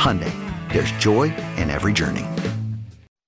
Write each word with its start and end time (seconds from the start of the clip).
Hyundai, 0.00 0.32
there's 0.72 0.90
joy 0.92 1.24
in 1.58 1.68
every 1.68 1.92
journey. 1.92 2.24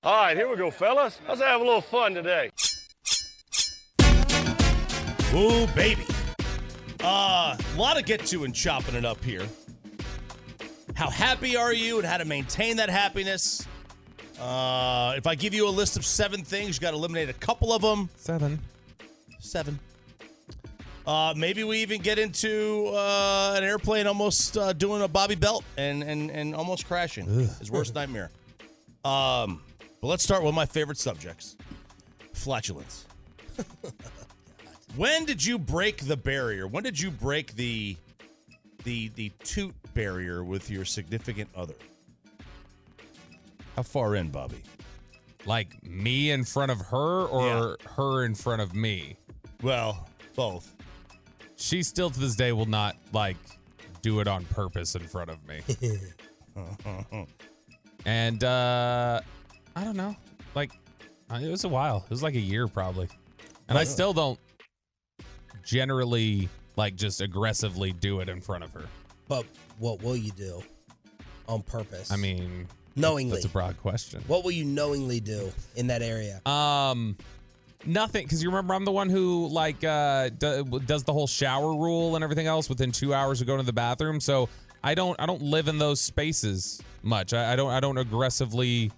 All 0.02 0.24
right, 0.24 0.34
here 0.34 0.48
we 0.48 0.56
go, 0.56 0.70
fellas. 0.70 1.20
Let's 1.28 1.42
have 1.42 1.60
a 1.60 1.64
little 1.64 1.82
fun 1.82 2.14
today. 2.14 2.48
Ooh, 5.34 5.66
baby. 5.74 6.06
Uh, 7.04 7.58
a 7.58 7.76
lot 7.76 7.98
to 7.98 8.02
get 8.02 8.24
to 8.24 8.44
in 8.44 8.54
chopping 8.54 8.94
it 8.94 9.04
up 9.04 9.22
here. 9.22 9.42
How 10.94 11.10
happy 11.10 11.56
are 11.56 11.74
you 11.74 11.98
and 11.98 12.06
how 12.06 12.16
to 12.16 12.24
maintain 12.24 12.78
that 12.78 12.88
happiness? 12.88 13.68
Uh, 14.40 15.12
if 15.14 15.26
I 15.26 15.34
give 15.34 15.52
you 15.52 15.68
a 15.68 15.70
list 15.70 15.98
of 15.98 16.06
seven 16.06 16.42
things, 16.42 16.76
you 16.76 16.80
got 16.80 16.92
to 16.92 16.96
eliminate 16.96 17.28
a 17.28 17.34
couple 17.34 17.74
of 17.74 17.82
them. 17.82 18.08
Seven. 18.16 18.58
Seven. 19.40 19.78
Uh, 21.06 21.34
maybe 21.36 21.64
we 21.64 21.78
even 21.78 22.00
get 22.00 22.19
into 22.19 22.86
uh, 22.95 23.55
an 23.56 23.64
airplane 23.64 24.06
almost 24.06 24.56
uh, 24.56 24.72
doing 24.72 25.03
a 25.03 25.08
Bobby 25.08 25.34
Belt 25.34 25.64
and 25.77 26.03
and 26.03 26.31
and 26.31 26.55
almost 26.55 26.86
crashing. 26.86 27.27
His 27.58 27.70
worst 27.70 27.95
nightmare. 27.95 28.31
Um, 29.05 29.62
but 30.00 30.08
let's 30.08 30.23
start 30.23 30.45
with 30.45 30.55
my 30.55 30.67
favorite 30.67 30.98
subjects: 30.98 31.56
flatulence. 32.33 33.06
when 34.97 35.25
did 35.25 35.45
you 35.45 35.58
break 35.58 36.06
the 36.06 36.17
barrier? 36.17 36.69
When 36.69 36.84
did 36.84 37.00
you 37.00 37.11
break 37.11 37.56
the 37.56 37.96
the 38.85 39.08
the 39.17 39.30
toot 39.42 39.74
barrier 39.95 40.45
with 40.45 40.70
your 40.70 40.85
significant 40.85 41.51
other? 41.57 41.74
How 43.74 43.83
far 43.83 44.14
in, 44.17 44.29
Bobby? 44.29 44.62
Like 45.46 45.83
me 45.83 46.30
in 46.30 46.45
front 46.45 46.70
of 46.70 46.79
her 46.79 47.24
or 47.27 47.77
her 47.96 48.24
in 48.24 48.36
front 48.36 48.62
of 48.62 48.74
me? 48.74 49.17
Well, 49.62 50.07
both. 50.36 50.73
She 51.62 51.84
still 51.84 52.11
to 52.11 52.18
this 52.18 52.34
day 52.34 52.50
will 52.50 52.67
not 52.67 52.96
like 53.12 53.36
do 54.02 54.18
it 54.18 54.27
on 54.27 54.45
purpose 54.46 54.96
in 54.96 55.02
front 55.02 55.30
of 55.30 55.39
me. 55.46 55.61
and 58.05 58.42
uh 58.42 59.20
I 59.77 59.84
don't 59.84 59.96
know. 59.96 60.17
Like 60.56 60.73
uh, 61.30 61.36
it 61.36 61.48
was 61.48 61.62
a 61.62 61.68
while. 61.68 61.98
It 61.98 62.11
was 62.11 62.20
like 62.20 62.34
a 62.34 62.40
year 62.40 62.67
probably. 62.67 63.08
And 63.68 63.78
I 63.78 63.84
still 63.84 64.12
don't 64.12 64.40
generally 65.64 66.48
like 66.74 66.96
just 66.96 67.20
aggressively 67.20 67.92
do 67.92 68.18
it 68.18 68.29
in 68.29 68.40
front 68.40 68.64
of 68.64 68.73
her. 68.73 68.86
But 69.29 69.46
what 69.79 70.02
will 70.02 70.17
you 70.17 70.33
do 70.33 70.64
on 71.48 71.62
purpose? 71.62 72.11
I 72.11 72.17
mean, 72.17 72.67
knowingly. 72.96 73.34
that's 73.34 73.44
a 73.44 73.48
broad 73.48 73.79
question. 73.79 74.20
What 74.27 74.42
will 74.42 74.50
you 74.50 74.64
knowingly 74.64 75.20
do 75.20 75.52
in 75.77 75.86
that 75.86 76.02
area? 76.02 76.42
Um, 76.44 77.17
nothing. 77.86 78.24
Because 78.24 78.42
you 78.42 78.48
remember, 78.48 78.74
I'm 78.74 78.84
the 78.84 78.92
one 78.92 79.08
who 79.08 79.48
like 79.48 79.82
uh, 79.84 80.30
do, 80.30 80.64
does 80.86 81.04
the 81.04 81.12
whole 81.12 81.26
shower 81.26 81.74
rule 81.74 82.14
and 82.14 82.24
everything 82.24 82.46
else 82.46 82.68
within 82.68 82.92
two 82.92 83.14
hours 83.14 83.40
of 83.40 83.46
going 83.46 83.60
to 83.60 83.66
the 83.66 83.72
bathroom. 83.72 84.20
So 84.20 84.48
I 84.82 84.94
don't, 84.94 85.20
I 85.20 85.26
don't 85.26 85.42
live 85.42 85.68
in 85.68 85.78
those 85.78 86.00
spaces 86.00 86.80
much. 87.02 87.34
I, 87.34 87.52
I 87.52 87.56
don't, 87.56 87.70
I 87.70 87.80
don't 87.80 87.98
aggressively 87.98 88.90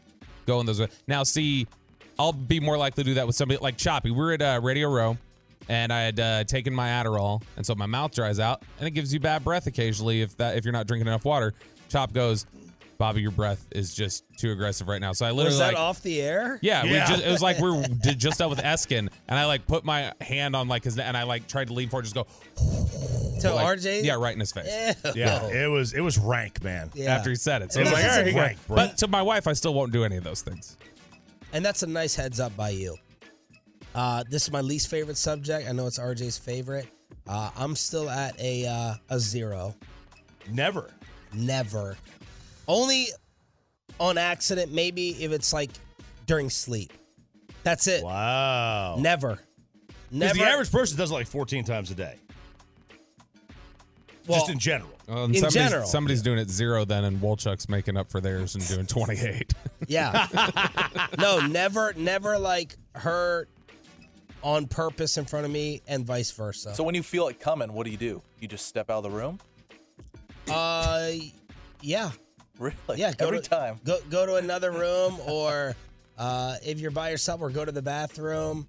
go 0.46 0.60
in 0.60 0.66
those. 0.66 0.80
Now, 1.06 1.22
see, 1.22 1.66
I'll 2.18 2.32
be 2.32 2.60
more 2.60 2.76
likely 2.76 3.04
to 3.04 3.10
do 3.10 3.14
that 3.14 3.26
with 3.26 3.36
somebody 3.36 3.58
like 3.60 3.76
Choppy. 3.76 4.10
We 4.10 4.20
are 4.20 4.32
at 4.32 4.42
uh, 4.42 4.60
Radio 4.62 4.88
Row. 4.88 5.16
And 5.66 5.90
I 5.90 6.02
had 6.02 6.20
uh, 6.20 6.44
taken 6.44 6.74
my 6.74 6.88
Adderall, 6.88 7.40
and 7.56 7.64
so 7.64 7.74
my 7.74 7.86
mouth 7.86 8.14
dries 8.14 8.38
out, 8.38 8.62
and 8.78 8.86
it 8.86 8.90
gives 8.90 9.14
you 9.14 9.18
bad 9.18 9.42
breath 9.42 9.66
occasionally 9.66 10.20
if 10.20 10.36
that 10.36 10.58
if 10.58 10.64
you're 10.66 10.72
not 10.72 10.86
drinking 10.86 11.06
enough 11.06 11.24
water. 11.24 11.54
Chop 11.88 12.12
goes, 12.12 12.44
Bobby, 13.04 13.20
your 13.20 13.32
breath 13.32 13.66
is 13.70 13.94
just 13.94 14.24
too 14.38 14.50
aggressive 14.52 14.88
right 14.88 15.00
now. 15.00 15.12
So 15.12 15.26
I 15.26 15.30
literally 15.30 15.48
Was 15.48 15.58
that 15.58 15.74
like, 15.74 15.76
off 15.76 16.00
the 16.02 16.22
air? 16.22 16.58
yeah, 16.62 16.84
Yeah. 16.84 16.92
We 16.92 17.12
just, 17.12 17.22
it 17.26 17.30
was 17.30 17.42
like 17.42 17.58
we 17.58 17.68
are 17.68 17.82
did 18.02 18.18
just 18.18 18.40
out 18.40 18.48
with 18.48 18.60
Eskin, 18.60 19.08
and 19.28 19.38
I 19.38 19.44
like 19.44 19.66
put 19.66 19.84
my 19.84 20.12
hand 20.22 20.56
on 20.56 20.68
like 20.68 20.84
his, 20.84 20.98
and 20.98 21.14
I 21.14 21.24
like 21.24 21.46
tried 21.46 21.66
to 21.68 21.74
lean 21.74 21.90
forward, 21.90 22.04
just 22.04 22.14
go 22.14 22.26
To 23.42 23.54
like, 23.54 23.78
RJ? 23.78 24.04
yeah, 24.04 24.14
right 24.14 24.32
in 24.32 24.40
his 24.40 24.52
face. 24.52 24.66
Ew. 25.04 25.12
Yeah, 25.14 25.46
it 25.48 25.68
was 25.70 25.92
it 25.92 26.00
was 26.00 26.16
rank, 26.16 26.64
man. 26.64 26.90
Yeah. 26.94 27.14
After 27.14 27.28
he 27.28 27.36
said 27.36 27.60
it, 27.60 27.72
so 27.72 27.80
It 27.80 27.82
was 27.82 27.92
was 27.92 28.00
like, 28.00 28.10
all 28.10 28.16
right, 28.16 28.26
here 28.26 28.34
you 28.34 28.40
rank, 28.40 28.56
go. 28.68 28.74
bro. 28.74 28.76
But 28.76 28.96
to 28.98 29.08
my 29.08 29.20
wife, 29.20 29.46
I 29.46 29.52
still 29.52 29.74
won't 29.74 29.92
do 29.92 30.02
any 30.04 30.16
of 30.16 30.24
those 30.24 30.40
things. 30.40 30.78
And 31.52 31.62
that's 31.64 31.82
a 31.82 31.86
nice 31.86 32.14
heads 32.16 32.40
up 32.40 32.56
by 32.56 32.70
you. 32.70 32.96
Uh, 33.94 34.24
this 34.30 34.44
is 34.44 34.50
my 34.50 34.60
least 34.62 34.88
favorite 34.88 35.16
subject. 35.18 35.68
I 35.68 35.72
know 35.72 35.86
it's 35.86 35.98
RJ's 35.98 36.38
favorite. 36.38 36.88
Uh, 37.28 37.50
I'm 37.56 37.76
still 37.76 38.08
at 38.08 38.40
a 38.40 38.66
uh, 38.66 38.94
a 39.10 39.20
zero. 39.20 39.74
Never. 40.50 40.90
Never. 41.36 41.96
Only 42.68 43.06
on 44.00 44.18
accident, 44.18 44.72
maybe 44.72 45.10
if 45.22 45.32
it's 45.32 45.52
like 45.52 45.70
during 46.26 46.50
sleep. 46.50 46.92
That's 47.62 47.86
it. 47.86 48.02
Wow. 48.04 48.96
Never. 48.98 49.38
Never. 50.10 50.34
the 50.34 50.44
average 50.44 50.70
person 50.70 50.96
does 50.98 51.10
it 51.10 51.14
like 51.14 51.26
14 51.26 51.64
times 51.64 51.90
a 51.90 51.94
day. 51.94 52.16
Well, 54.26 54.38
just 54.40 54.50
in 54.50 54.58
general. 54.58 54.90
Well, 55.06 55.24
In 55.24 55.34
somebody's, 55.34 55.54
general. 55.54 55.86
somebody's 55.86 56.22
doing 56.22 56.38
it 56.38 56.48
zero 56.48 56.84
then, 56.86 57.04
and 57.04 57.20
Wolchuk's 57.20 57.68
making 57.68 57.96
up 57.98 58.10
for 58.10 58.20
theirs 58.22 58.54
and 58.54 58.66
doing 58.66 58.86
28. 58.86 59.52
Yeah. 59.86 60.26
no, 61.18 61.40
never, 61.46 61.92
never 61.94 62.38
like 62.38 62.74
her 62.94 63.48
on 64.42 64.66
purpose 64.66 65.18
in 65.18 65.26
front 65.26 65.44
of 65.44 65.52
me 65.52 65.82
and 65.86 66.06
vice 66.06 66.30
versa. 66.30 66.74
So 66.74 66.82
when 66.84 66.94
you 66.94 67.02
feel 67.02 67.28
it 67.28 67.38
coming, 67.38 67.70
what 67.74 67.84
do 67.84 67.90
you 67.90 67.98
do? 67.98 68.22
You 68.40 68.48
just 68.48 68.64
step 68.66 68.88
out 68.88 69.04
of 69.04 69.10
the 69.10 69.10
room? 69.10 69.38
uh, 70.50 71.10
yeah, 71.82 72.12
Really? 72.58 72.76
yeah. 72.96 73.12
Go 73.12 73.26
Every 73.26 73.40
to, 73.40 73.48
time. 73.50 73.80
Go 73.84 73.98
go 74.10 74.26
to 74.26 74.36
another 74.36 74.70
room, 74.70 75.18
or 75.26 75.74
uh, 76.18 76.56
if 76.64 76.78
you're 76.78 76.90
by 76.92 77.10
yourself, 77.10 77.40
or 77.42 77.50
go 77.50 77.64
to 77.64 77.72
the 77.72 77.82
bathroom. 77.82 78.66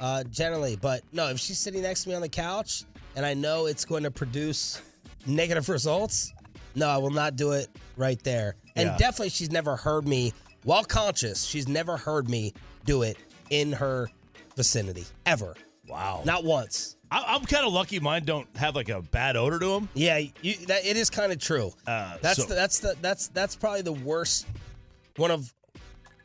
Uh, 0.00 0.24
generally, 0.24 0.76
but 0.76 1.02
no, 1.12 1.28
if 1.28 1.38
she's 1.38 1.58
sitting 1.58 1.82
next 1.82 2.04
to 2.04 2.08
me 2.08 2.14
on 2.14 2.22
the 2.22 2.28
couch 2.28 2.84
and 3.16 3.26
I 3.26 3.34
know 3.34 3.66
it's 3.66 3.84
going 3.84 4.04
to 4.04 4.10
produce 4.10 4.80
negative 5.26 5.68
results, 5.68 6.32
no, 6.74 6.88
I 6.88 6.96
will 6.96 7.10
not 7.10 7.36
do 7.36 7.52
it 7.52 7.68
right 7.98 8.18
there. 8.24 8.56
And 8.76 8.86
Yeah. 8.88 8.96
definitely, 8.96 9.28
she's 9.28 9.50
never 9.50 9.76
heard 9.76 10.08
me 10.08 10.32
while 10.64 10.84
conscious. 10.84 11.44
She's 11.44 11.68
never 11.68 11.98
heard 11.98 12.30
me 12.30 12.54
do 12.86 13.02
it 13.02 13.18
in 13.50 13.72
her 13.72 14.08
vicinity 14.56 15.04
ever. 15.26 15.54
Wow. 15.86 16.22
Not 16.24 16.44
once. 16.44 16.96
I, 17.10 17.24
I'm 17.34 17.44
kind 17.44 17.66
of 17.66 17.72
lucky 17.72 17.98
mine 18.00 18.24
don't 18.24 18.46
have 18.56 18.74
like 18.76 18.88
a 18.88 19.02
bad 19.02 19.36
odor 19.36 19.58
to 19.58 19.66
them. 19.66 19.88
Yeah, 19.94 20.18
you, 20.42 20.54
that 20.66 20.84
it 20.86 20.96
is 20.96 21.10
kind 21.10 21.32
of 21.32 21.38
true. 21.38 21.72
Uh, 21.86 22.16
That's 22.22 22.42
so- 22.42 22.48
the, 22.48 22.54
that's 22.54 22.78
the 22.78 22.94
that's 23.02 23.28
that's 23.28 23.56
probably 23.56 23.82
the 23.82 23.92
worst. 23.92 24.46
One 25.16 25.30
of 25.30 25.52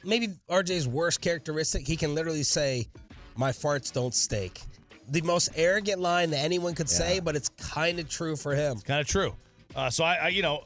maybe 0.04 0.30
RJ's 0.50 0.88
worst 0.88 1.22
characteristic. 1.22 1.88
He 1.88 1.96
can 1.96 2.14
literally 2.14 2.44
say, 2.44 2.88
"My 3.36 3.52
farts 3.52 3.92
don't 3.92 4.14
stink." 4.14 4.62
The 5.10 5.22
most 5.22 5.50
arrogant 5.56 6.00
line 6.02 6.32
that 6.32 6.40
anyone 6.40 6.74
could 6.74 6.90
say, 6.90 7.20
but 7.20 7.36
it's 7.36 7.50
kind 7.50 8.00
of 8.00 8.10
true 8.10 8.36
for 8.36 8.56
him. 8.56 8.80
Kind 8.80 9.02
of 9.02 9.08
true. 9.08 9.36
Uh, 9.76 9.90
so 9.92 10.04
I, 10.04 10.16
I, 10.16 10.28
you 10.30 10.42
know, 10.42 10.64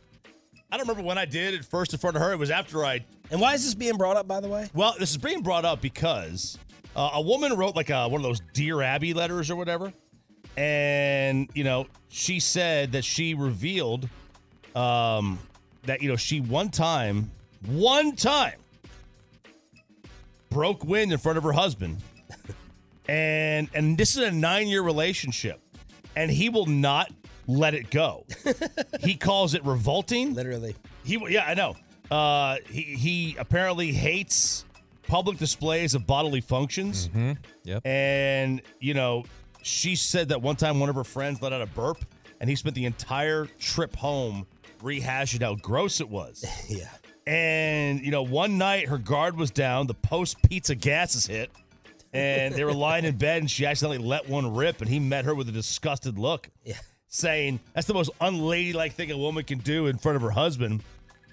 I 0.72 0.77
don't 0.77 0.88
remember 0.88 1.06
when 1.06 1.18
I 1.18 1.25
did 1.25 1.54
it 1.56 1.65
first 1.65 1.92
in 1.94 2.00
front 2.00 2.15
of 2.15 2.22
her. 2.22 2.31
It 2.31 2.38
was 2.38 2.50
after 2.50 2.86
I. 2.86 3.04
And 3.31 3.42
why 3.42 3.54
is 3.54 3.65
this 3.65 3.74
being 3.75 3.98
brought 3.98 4.15
up, 4.15 4.27
by 4.27 4.39
the 4.39 4.48
way? 4.48 4.69
Well, 4.74 4.95
this 4.98 5.12
is 5.12 5.18
being 5.18 5.42
brought 5.42 5.65
up 5.65 5.81
because 5.81 6.57
uh, 6.95 7.10
a 7.15 7.22
woman 7.22 7.54
wrote 7.57 7.75
like 7.75 7.89
a, 7.89 8.07
one 8.07 8.22
of 8.22 8.24
those 8.24 8.42
Dear 8.54 8.81
Abby 8.81 9.13
letters 9.13 9.50
or 9.51 9.56
whatever. 9.57 9.92
And, 10.57 11.50
you 11.54 11.63
know, 11.63 11.88
she 12.10 12.40
said 12.40 12.92
that 12.94 13.06
she 13.06 13.34
revealed 13.34 14.10
um, 14.75 15.40
that, 15.84 16.01
you 16.01 16.10
know, 16.10 16.16
she 16.16 16.42
one 16.42 16.69
time, 16.69 17.31
one 17.66 18.16
time 18.16 18.60
broke 20.50 20.84
wind 20.84 21.12
in 21.12 21.18
front 21.18 21.38
of 21.38 21.44
her 21.44 21.51
husband. 21.51 21.98
and 23.07 23.69
and 23.74 23.98
this 23.98 24.16
is 24.16 24.24
a 24.24 24.31
nine 24.31 24.68
year 24.68 24.81
relationship. 24.81 25.60
And 26.16 26.30
he 26.30 26.50
will 26.50 26.66
not 26.66 27.12
let 27.48 27.74
it 27.74 27.90
go. 27.90 28.25
he 29.01 29.16
calls 29.16 29.54
it 29.54 29.63
revolting. 29.63 30.34
Literally. 30.34 30.75
He 31.04 31.18
yeah, 31.30 31.46
I 31.46 31.54
know. 31.54 31.75
Uh, 32.12 32.57
he 32.69 32.81
he 32.81 33.36
apparently 33.38 33.92
hates 33.92 34.66
public 35.07 35.38
displays 35.38 35.96
of 35.96 36.06
bodily 36.06 36.42
functions. 36.42 37.07
Mm-hmm. 37.10 37.34
Yep. 37.63 37.86
And 37.86 38.62
you 38.80 38.94
know, 38.94 39.25
she 39.61 39.95
said 39.95 40.29
that 40.29 40.41
one 40.41 40.56
time 40.56 40.79
one 40.79 40.89
of 40.89 40.95
her 40.95 41.03
friends 41.03 41.41
let 41.41 41.53
out 41.53 41.61
a 41.61 41.65
burp, 41.67 42.03
and 42.39 42.50
he 42.50 42.56
spent 42.56 42.75
the 42.75 42.85
entire 42.85 43.45
trip 43.59 43.95
home 43.95 44.45
rehashing 44.81 45.41
how 45.41 45.56
gross 45.56 46.00
it 46.01 46.09
was. 46.09 46.44
Yeah. 46.69 46.88
And 47.27 48.01
you 48.03 48.09
know, 48.11 48.23
one 48.23 48.57
night 48.57 48.88
her 48.88 48.97
guard 48.97 49.38
was 49.38 49.51
down, 49.51 49.85
the 49.85 49.94
post 49.94 50.38
pizza 50.50 50.73
gases 50.73 51.27
hit, 51.27 51.51
and 52.11 52.56
they 52.56 52.63
were 52.63 52.73
lying 52.88 53.06
in 53.06 53.17
bed, 53.17 53.41
and 53.44 53.51
she 53.51 53.65
accidentally 53.67 54.00
let 54.00 54.27
one 54.27 54.56
rip, 54.56 54.81
and 54.81 54.89
he 54.89 55.00
met 55.00 55.25
her 55.25 55.35
with 55.35 55.47
a 55.47 55.51
disgusted 55.51 56.17
look, 56.17 56.50
Yeah. 56.63 56.77
saying 57.07 57.59
that's 57.73 57.85
the 57.85 57.94
most 57.94 58.09
unladylike 58.19 58.94
thing 58.94 59.12
a 59.12 59.17
woman 59.17 59.44
can 59.44 59.59
do 59.59 59.85
in 59.88 59.97
front 60.00 60.15
of 60.15 60.21
her 60.23 60.31
husband. 60.31 60.81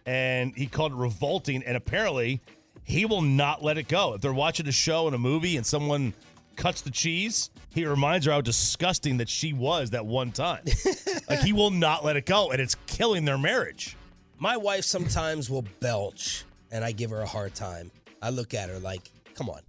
And 0.04 0.54
he 0.54 0.66
called 0.66 0.92
it 0.92 0.96
revolting, 0.96 1.62
and 1.64 1.76
apparently 1.76 2.40
he 2.84 3.06
will 3.06 3.22
not 3.22 3.64
let 3.64 3.78
it 3.78 3.88
go. 3.88 4.14
If 4.14 4.20
they're 4.20 4.32
watching 4.34 4.68
a 4.68 4.72
show 4.72 5.06
and 5.06 5.14
a 5.14 5.18
movie 5.18 5.56
and 5.56 5.64
someone 5.66 6.12
cuts 6.56 6.80
the 6.80 6.90
cheese, 6.90 7.50
he 7.70 7.86
reminds 7.86 8.26
her 8.26 8.32
how 8.32 8.40
disgusting 8.40 9.18
that 9.18 9.28
she 9.28 9.52
was 9.52 9.90
that 9.90 10.04
one 10.06 10.32
time. 10.32 10.64
like 11.28 11.40
he 11.40 11.52
will 11.52 11.70
not 11.70 12.04
let 12.04 12.16
it 12.16 12.26
go, 12.26 12.50
and 12.50 12.60
it's 12.60 12.76
killing 12.86 13.24
their 13.24 13.38
marriage. 13.38 13.96
My 14.38 14.56
wife 14.56 14.84
sometimes 14.84 15.48
will 15.48 15.64
belch, 15.80 16.44
and 16.70 16.84
I 16.84 16.92
give 16.92 17.10
her 17.10 17.20
a 17.20 17.26
hard 17.26 17.54
time. 17.54 17.90
I 18.22 18.30
look 18.30 18.54
at 18.54 18.68
her 18.68 18.78
like, 18.78 19.10
"Come 19.34 19.48
on, 19.48 19.60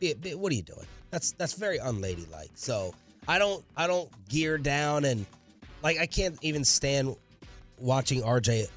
be, 0.00 0.14
be- 0.14 0.34
what 0.34 0.52
are 0.52 0.56
you 0.56 0.62
doing?" 0.62 0.86
That's 1.10 1.32
that's 1.32 1.52
very 1.52 1.78
unladylike. 1.78 2.50
So 2.54 2.94
I 3.28 3.38
don't 3.38 3.64
I 3.76 3.86
don't 3.86 4.10
gear 4.28 4.58
down 4.58 5.04
and 5.04 5.26
like 5.82 5.98
I 5.98 6.06
can't 6.06 6.38
even 6.42 6.64
stand 6.64 7.16
watching 7.78 8.22
RJ 8.22 8.68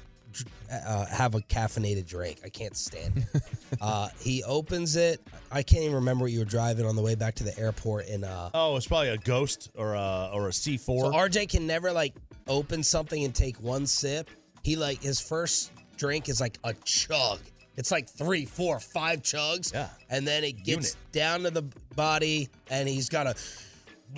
uh, 0.70 1.06
have 1.06 1.34
a 1.34 1.40
caffeinated 1.40 2.06
drink. 2.06 2.40
I 2.44 2.48
can't 2.48 2.76
stand 2.76 3.26
it. 3.34 3.42
uh, 3.80 4.08
he 4.20 4.42
opens 4.44 4.96
it. 4.96 5.20
I 5.50 5.62
can't 5.62 5.82
even 5.82 5.94
remember 5.96 6.24
what 6.24 6.32
you 6.32 6.40
were 6.40 6.44
driving 6.44 6.86
on 6.86 6.96
the 6.96 7.02
way 7.02 7.14
back 7.14 7.34
to 7.36 7.44
the 7.44 7.58
airport 7.58 8.06
in 8.06 8.24
uh, 8.24 8.50
Oh, 8.54 8.76
it's 8.76 8.86
probably 8.86 9.10
a 9.10 9.18
ghost 9.18 9.70
or 9.76 9.94
a 9.94 10.30
or 10.32 10.48
a 10.48 10.52
C 10.52 10.76
four. 10.76 11.12
so 11.12 11.18
RJ 11.18 11.48
can 11.50 11.66
never 11.66 11.92
like 11.92 12.14
open 12.48 12.82
something 12.82 13.24
and 13.24 13.34
take 13.34 13.56
one 13.60 13.86
sip. 13.86 14.30
He 14.62 14.76
like 14.76 15.02
his 15.02 15.20
first 15.20 15.72
drink 15.96 16.28
is 16.28 16.40
like 16.40 16.58
a 16.64 16.74
chug. 16.84 17.38
It's 17.76 17.90
like 17.90 18.08
three, 18.08 18.46
four, 18.46 18.80
five 18.80 19.22
chugs. 19.22 19.72
Yeah. 19.72 19.88
And 20.08 20.26
then 20.26 20.44
it 20.44 20.64
gets 20.64 20.68
Unit. 20.68 20.96
down 21.12 21.42
to 21.42 21.50
the 21.50 21.62
body 21.94 22.48
and 22.70 22.88
he's 22.88 23.08
got 23.08 23.26
a 23.26 23.34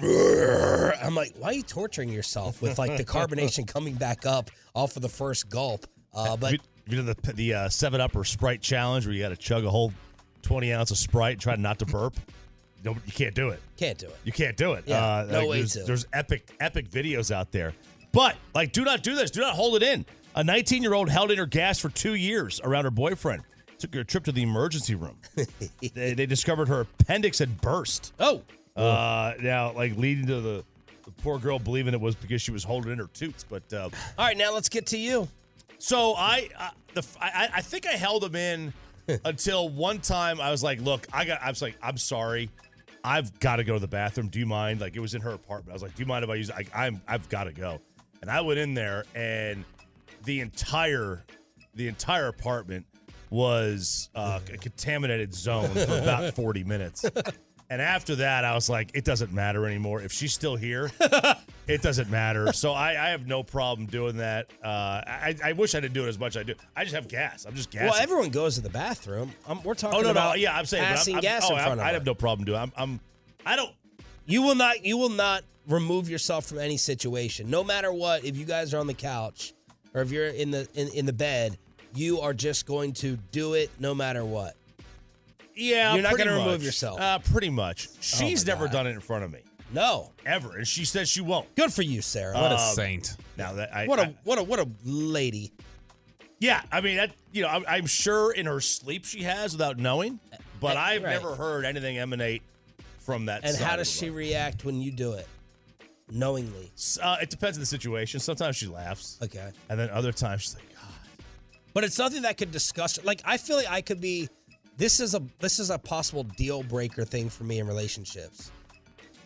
I'm 0.01 1.15
like, 1.15 1.35
why 1.39 1.49
are 1.49 1.53
you 1.55 1.63
torturing 1.63 2.09
yourself 2.11 2.61
with 2.63 2.79
like 2.79 2.97
the 2.97 3.05
carbonation 3.19 3.67
coming 3.67 3.95
back 3.95 4.27
up 4.27 4.51
off 4.75 4.97
of 4.97 5.03
the 5.03 5.09
first 5.09 5.49
gulp? 5.49 5.87
Uh, 6.19 6.37
but 6.37 6.53
you 6.89 6.97
know 6.97 7.03
the 7.03 7.33
the 7.33 7.55
uh, 7.55 7.69
Seven 7.69 8.01
Up 8.01 8.17
or 8.17 8.25
Sprite 8.25 8.61
challenge 8.61 9.07
where 9.07 9.15
you 9.15 9.23
got 9.23 9.29
to 9.31 9.37
chug 9.37 9.65
a 9.65 9.71
whole 9.71 9.93
twenty 10.43 10.73
ounce 10.73 10.91
of 10.91 10.99
Sprite 10.99 11.33
and 11.33 11.41
try 11.41 11.57
not 11.57 11.79
to 11.81 11.87
burp? 11.87 12.15
No, 12.85 12.93
you 12.93 13.13
can't 13.13 13.35
do 13.35 13.49
it. 13.49 13.61
can't 13.77 13.99
do 13.99 14.07
it. 14.07 14.17
You 14.23 14.31
can't 14.31 14.57
do 14.57 14.75
it. 14.75 14.85
Yeah, 14.87 15.05
uh, 15.05 15.27
no 15.29 15.47
way 15.49 15.59
there's, 15.59 15.73
to. 15.73 15.83
There's 15.83 16.07
epic, 16.13 16.49
epic 16.61 16.89
videos 16.89 17.33
out 17.33 17.51
there. 17.51 17.75
But 18.13 18.37
like, 18.55 18.71
do 18.71 18.85
not 18.85 19.03
do 19.03 19.17
this. 19.17 19.33
Do 19.33 19.41
not 19.41 19.57
hold 19.57 19.75
it 19.75 19.83
in. 19.83 20.07
A 20.37 20.45
19 20.45 20.85
year 20.85 20.95
old 20.95 21.09
held 21.09 21.33
in 21.33 21.39
her 21.39 21.45
gas 21.47 21.81
for 21.81 21.89
two 21.89 22.15
years 22.15 22.61
around 22.63 22.85
her 22.85 22.93
boyfriend. 22.93 23.43
Took 23.79 23.95
her 23.97 24.03
a 24.03 24.05
trip 24.05 24.23
to 24.27 24.33
the 24.33 24.45
emergency 24.45 24.95
room. 24.95 25.17
they, 25.93 26.15
they 26.15 26.25
discovered 26.25 26.69
her 26.69 26.83
appendix 26.83 27.41
had 27.41 27.61
burst. 27.61 28.13
Oh, 28.21 28.43
Uh, 28.77 29.35
now, 29.41 29.73
like 29.73 29.97
leading 29.97 30.27
to 30.27 30.41
the, 30.41 30.65
the 31.05 31.11
poor 31.21 31.41
girl 31.41 31.59
believing 31.59 31.95
it 31.95 32.01
was 32.01 32.15
because 32.15 32.41
she 32.41 32.53
was 32.53 32.63
holding 32.63 32.93
in 32.93 32.99
her 32.99 33.09
toots. 33.13 33.45
But 33.49 33.73
uh, 33.73 33.89
all 34.17 34.25
right. 34.25 34.37
Now 34.37 34.55
let's 34.55 34.69
get 34.69 34.87
to 34.87 34.99
you. 34.99 35.27
So 35.79 36.15
I, 36.17 36.49
uh, 36.59 36.71
the 36.95 37.07
I, 37.21 37.49
I 37.57 37.63
think 37.63 37.87
I 37.87 37.93
held 37.93 38.25
him 38.25 38.37
in 38.37 38.73
until 39.25 39.69
one 39.69 40.01
time 40.01 40.41
I 40.41 40.51
was 40.51 40.63
like, 40.63 40.81
"Look, 40.81 41.07
I 41.13 41.25
got." 41.25 41.43
I 41.43 41.49
was 41.49 41.63
like, 41.63 41.77
"I'm 41.83 41.97
sorry, 41.97 42.51
I've 43.05 43.39
got 43.41 43.57
to 43.57 43.65
go 43.65 43.75
to 43.75 43.81
the 43.81 43.89
bathroom. 43.89 44.29
Do 44.29 44.39
you 44.39 44.47
mind?" 44.47 44.81
Like 44.81 44.97
it 44.97 45.01
was 45.01 45.15
in 45.15 45.23
her 45.23 45.31
apartment. 45.31 45.71
I 45.71 45.75
was 45.75 45.83
like, 45.83 45.95
"Do 45.95 46.03
you 46.03 46.07
mind 46.07 46.25
if 46.25 46.31
I 46.31 46.35
use?" 46.35 46.51
I, 46.51 46.65
I'm 46.75 47.01
I've 47.09 47.29
got 47.29 47.45
to 47.45 47.53
go, 47.53 47.81
and 48.21 48.31
I 48.31 48.41
went 48.41 48.59
in 48.59 48.75
there, 48.75 49.05
and 49.15 49.65
the 50.25 50.41
entire 50.41 51.25
the 51.75 51.89
entire 51.89 52.29
apartment 52.29 52.87
was 53.31 54.09
uh, 54.15 54.41
a 54.53 54.57
contaminated 54.57 55.35
zone 55.35 55.69
for 55.69 55.99
about 55.99 56.35
40 56.37 56.65
minutes. 56.65 57.05
And 57.71 57.83
after 57.83 58.17
that, 58.17 58.45
I 58.45 58.55
was 58.55 58.71
like, 58.71 58.91
it 58.95 59.05
doesn't 59.05 59.33
matter 59.33 59.67
anymore. 59.67 60.01
If 60.01 60.11
she's 60.11 60.33
still 60.33 60.57
here, 60.57 60.91
it 61.67 61.83
doesn't 61.83 62.09
matter. 62.09 62.51
So 62.55 62.73
I, 62.73 62.91
I 62.93 63.11
have 63.11 63.27
no 63.27 63.43
problem 63.43 63.87
doing 63.87 64.17
that. 64.17 64.51
Uh, 64.65 64.67
I, 65.07 65.37
I 65.45 65.53
wish 65.53 65.75
I 65.75 65.81
didn't 65.81 65.93
do 65.93 66.07
it 66.07 66.09
as 66.09 66.19
much 66.19 66.37
as 66.37 66.41
I 66.41 66.43
do. 66.45 66.55
I 66.75 66.85
just 66.85 66.95
have 66.95 67.09
gas. 67.09 67.45
I'm 67.45 67.55
just 67.55 67.71
gassing. 67.71 67.89
Well, 67.89 68.01
everyone 68.01 68.31
goes 68.31 68.55
to 68.55 68.63
the 68.63 68.71
bathroom. 68.71 69.33
Um, 69.47 69.61
we're 69.65 69.75
talking 69.75 69.99
oh, 69.99 70.03
no, 70.03 70.13
no. 70.13 70.35
Yeah, 70.35 70.57
I'm 70.57 70.65
saying. 70.65 70.83
but 70.83 70.87
I'm- 70.87 70.97
passing 70.97 71.15
I'm- 71.17 71.23
gas 71.23 71.45
oh, 71.45 71.57
in 71.57 71.63
front 71.63 71.69
I, 71.69 71.73
of 71.73 71.79
I 71.81 71.89
her. 71.89 71.95
have 71.95 72.07
no 72.07 72.15
problem 72.15 72.47
doing 72.47 72.59
it. 72.59 72.63
I'm, 72.63 72.73
I'm, 72.77 73.01
I 73.45 73.57
don't. 73.57 73.73
You 74.25 74.43
will 74.43 74.55
not 74.55 74.85
you 74.85 74.97
will 74.97 75.09
not 75.11 75.43
remove 75.67 76.09
yourself 76.09 76.47
from 76.47 76.59
any 76.59 76.77
situation. 76.79 77.51
No 77.51 77.63
matter 77.65 77.93
what, 77.93 78.25
if 78.25 78.37
you 78.37 78.45
guys 78.47 78.73
are 78.73 78.79
on 78.79 78.87
the 78.87 78.95
couch 78.95 79.53
or 79.95 80.01
if 80.01 80.11
you're 80.11 80.27
in 80.29 80.51
the 80.51 80.67
in, 80.75 80.89
in 80.89 81.07
the 81.07 81.13
bed, 81.13 81.59
you 81.95 82.21
are 82.21 82.33
just 82.33 82.67
going 82.67 82.93
to 82.95 83.17
do 83.31 83.55
it 83.55 83.71
no 83.79 83.95
matter 83.95 84.25
what. 84.25 84.55
Yeah, 85.59 85.95
You're 85.95 86.03
not 86.03 86.17
gonna 86.17 86.35
remove 86.37 86.63
yourself. 86.63 87.01
Uh, 87.01 87.19
pretty 87.19 87.51
much. 87.51 87.89
She's 88.01 88.47
my 88.47 88.53
never 88.53 88.65
God. 88.67 88.73
done 88.73 88.87
it 88.87 88.91
in 88.91 89.01
front 89.01 89.25
of 89.25 89.33
me 89.33 89.41
No. 89.73 90.13
ever, 90.25 90.57
and 90.57 90.67
she 90.67 90.85
says 90.85 91.09
she 91.09 91.21
won't. 91.21 91.53
Good 91.57 91.73
for 91.73 91.83
you, 91.83 92.01
Sarah. 92.01 92.35
What 92.35 92.53
a 92.53 92.57
Um, 92.59 92.75
saint. 92.75 93.17
Now 93.37 93.53
that 93.55 93.75
I, 93.75 93.87
what 93.87 93.99
a 93.99 94.03
I- 94.03 94.15
what 94.25 94.39
a 94.39 94.43
what 94.45 94.61
a 94.61 94.69
lady. 94.85 95.53
Yeah, 96.41 96.63
I 96.71 96.81
mean, 96.81 96.99
that, 96.99 97.11
you 97.33 97.43
know, 97.43 97.49
I'm, 97.49 97.65
I'm 97.67 97.87
sure 97.87 98.31
in 98.31 98.47
her 98.47 98.61
sleep 98.61 99.05
she 99.05 99.25
has 99.25 99.53
without 99.53 99.77
knowing, 99.79 100.21
but 100.61 100.77
Uh, 100.77 100.81
I've 100.81 101.03
right. 101.03 101.11
never 101.11 101.35
heard 101.35 101.65
anything 101.65 101.99
emanate 101.99 102.43
from 103.01 103.27
that. 103.27 103.45
And 103.45 103.57
how 103.57 103.75
does 103.75 103.91
she 103.91 104.07
room. 104.07 104.19
react 104.19 104.65
when 104.65 104.81
you 104.81 104.93
do 104.93 105.15
it? 105.15 105.27
Knowingly. 106.11 106.71
Uh, 107.03 107.17
it 107.21 107.29
depends 107.31 107.59
on 107.59 107.61
the 107.61 107.67
situation. 107.67 108.21
Sometimes 108.21 108.57
she 108.57 108.67
laughs, 108.67 109.19
Okay. 109.21 109.51
and 109.69 109.79
then 109.81 109.91
other 109.91 110.13
times 110.13 110.43
she's 110.43 110.55
like, 110.55 110.73
God. 110.75 111.25
But 111.75 111.83
it's 111.85 111.99
nothing 111.99 112.23
that 112.23 112.37
could 112.39 112.53
disgust. 112.53 112.97
Her. 112.99 113.03
like 113.03 113.21
I 113.25 113.37
feel 113.37 113.57
like 113.57 113.69
I 113.69 113.83
could 113.83 114.01
be 114.01 114.29
this 114.79 115.01
is 115.01 115.15
a 115.15 115.23
this 115.41 115.59
is 115.59 115.71
a 115.71 115.79
possible 115.79 116.23
deal 116.23 116.63
breaker 116.63 117.05
thing 117.05 117.29
for 117.29 117.45
me 117.45 117.59
in 117.59 117.67
relationships. 117.67 118.51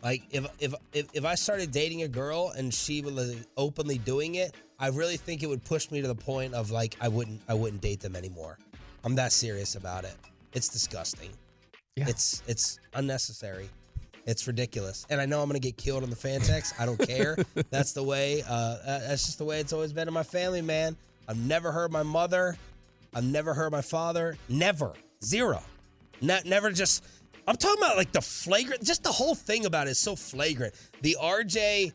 Like 0.03 0.23
if 0.31 0.47
if 0.59 0.75
if, 0.93 1.07
if 1.13 1.25
I 1.25 1.37
started 1.37 1.71
dating 1.71 2.03
a 2.03 2.09
girl 2.09 2.53
and 2.57 2.75
she 2.75 3.03
was 3.03 3.37
openly 3.57 3.99
doing 3.99 4.37
it, 4.37 4.57
I 4.81 4.89
really 4.89 5.19
think 5.19 5.43
it 5.43 5.47
would 5.47 5.63
push 5.63 5.91
me 5.91 6.01
to 6.01 6.09
the 6.09 6.15
point 6.15 6.55
of 6.55 6.71
like 6.71 6.97
I 7.01 7.09
wouldn't 7.09 7.41
I 7.49 7.55
wouldn't 7.55 7.83
date 7.83 8.01
them 8.01 8.17
anymore. 8.17 8.59
I'm 9.05 9.15
that 9.17 9.31
serious 9.31 9.77
about 9.77 10.05
it. 10.05 10.17
It's 10.55 10.69
disgusting. 10.69 11.31
Yeah. 11.97 12.09
It's 12.09 12.43
it's 12.49 12.81
unnecessary. 12.95 13.69
It's 14.25 14.47
ridiculous. 14.47 15.07
And 15.11 15.21
I 15.21 15.27
know 15.27 15.43
I'm 15.43 15.49
going 15.49 15.61
to 15.61 15.69
get 15.69 15.77
killed 15.77 16.05
on 16.05 16.11
the 16.11 16.17
fan 16.17 16.41
text. 16.41 16.75
I 16.79 16.87
don't 16.87 16.99
care. 16.99 17.37
that's 17.71 17.93
the 17.93 18.03
way 18.03 18.43
uh, 18.49 18.53
uh, 18.53 18.99
that's 19.01 19.27
just 19.27 19.39
the 19.39 19.45
way 19.45 19.61
it's 19.61 19.75
always 19.75 19.93
been 19.93 20.09
in 20.09 20.15
my 20.15 20.23
family, 20.23 20.63
man. 20.63 20.97
I've 21.29 21.39
never 21.39 21.73
heard 21.73 21.93
my 21.93 22.03
mother. 22.03 22.57
I've 23.15 23.25
never 23.25 23.53
heard 23.53 23.71
my 23.71 23.83
father. 23.83 24.39
Never. 24.49 24.95
Zero. 25.25 25.63
Ne- 26.21 26.43
never 26.45 26.71
just 26.71 27.05
I'm 27.47 27.57
talking 27.57 27.83
about 27.83 27.97
like 27.97 28.13
the 28.13 28.21
flagrant 28.21 28.83
just 28.85 29.03
the 29.03 29.13
whole 29.13 29.35
thing 29.35 29.67
about 29.67 29.87
it 29.89 29.91
is 29.93 29.99
so 29.99 30.15
flagrant. 30.17 30.75
The 31.03 31.17
RJ 31.21 31.93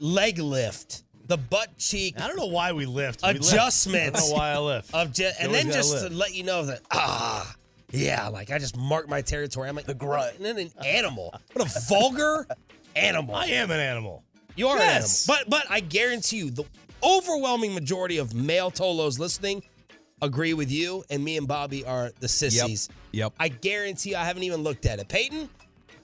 leg 0.00 0.38
lift, 0.38 1.02
the 1.26 1.36
butt 1.36 1.76
cheek 1.78 2.20
I 2.20 2.26
don't 2.28 2.36
know 2.36 2.46
why 2.46 2.72
we 2.72 2.86
lift. 2.86 3.22
We 3.22 3.32
lift. 3.34 3.52
Adjustments. 3.52 4.18
I 4.18 4.20
don't 4.20 4.30
know 4.30 4.36
why 4.36 4.50
I 4.50 4.58
lift. 4.58 4.94
of 4.94 5.08
and 5.40 5.52
then 5.54 5.70
just 5.70 6.06
to 6.06 6.12
let 6.12 6.34
you 6.34 6.44
know 6.44 6.64
that 6.66 6.80
ah 6.92 7.54
yeah 7.90 8.28
like 8.28 8.50
i 8.50 8.58
just 8.58 8.76
marked 8.76 9.08
my 9.08 9.22
territory 9.22 9.66
i'm 9.66 9.74
like 9.74 9.86
the 9.86 9.94
grunt 9.94 10.36
and 10.36 10.44
then 10.44 10.58
an 10.58 10.70
animal 10.84 11.32
what 11.54 11.66
a 11.66 11.80
vulgar 11.88 12.46
animal 12.94 13.34
I 13.34 13.46
am 13.46 13.70
an 13.70 13.80
animal. 13.80 14.22
you 14.56 14.68
are 14.68 14.76
Yes. 14.76 15.26
an 15.26 15.32
animal 15.32 15.46
but 15.50 15.64
but 15.64 15.70
i 15.74 15.80
guarantee 15.80 16.36
you 16.36 16.50
the 16.50 16.64
overwhelming 17.02 17.72
majority 17.72 18.18
of 18.18 18.34
male 18.34 18.70
tolos 18.70 19.18
listening 19.18 19.62
agree 20.22 20.54
with 20.54 20.70
you 20.70 21.04
and 21.10 21.22
me 21.24 21.36
and 21.36 21.46
bobby 21.48 21.84
are 21.84 22.10
the 22.20 22.28
sissies 22.28 22.88
Yep. 23.12 23.32
i 23.38 23.48
guarantee 23.48 24.10
you 24.10 24.16
i 24.16 24.24
haven't 24.24 24.42
even 24.42 24.62
looked 24.62 24.86
at 24.86 24.98
it 24.98 25.08
peyton 25.08 25.48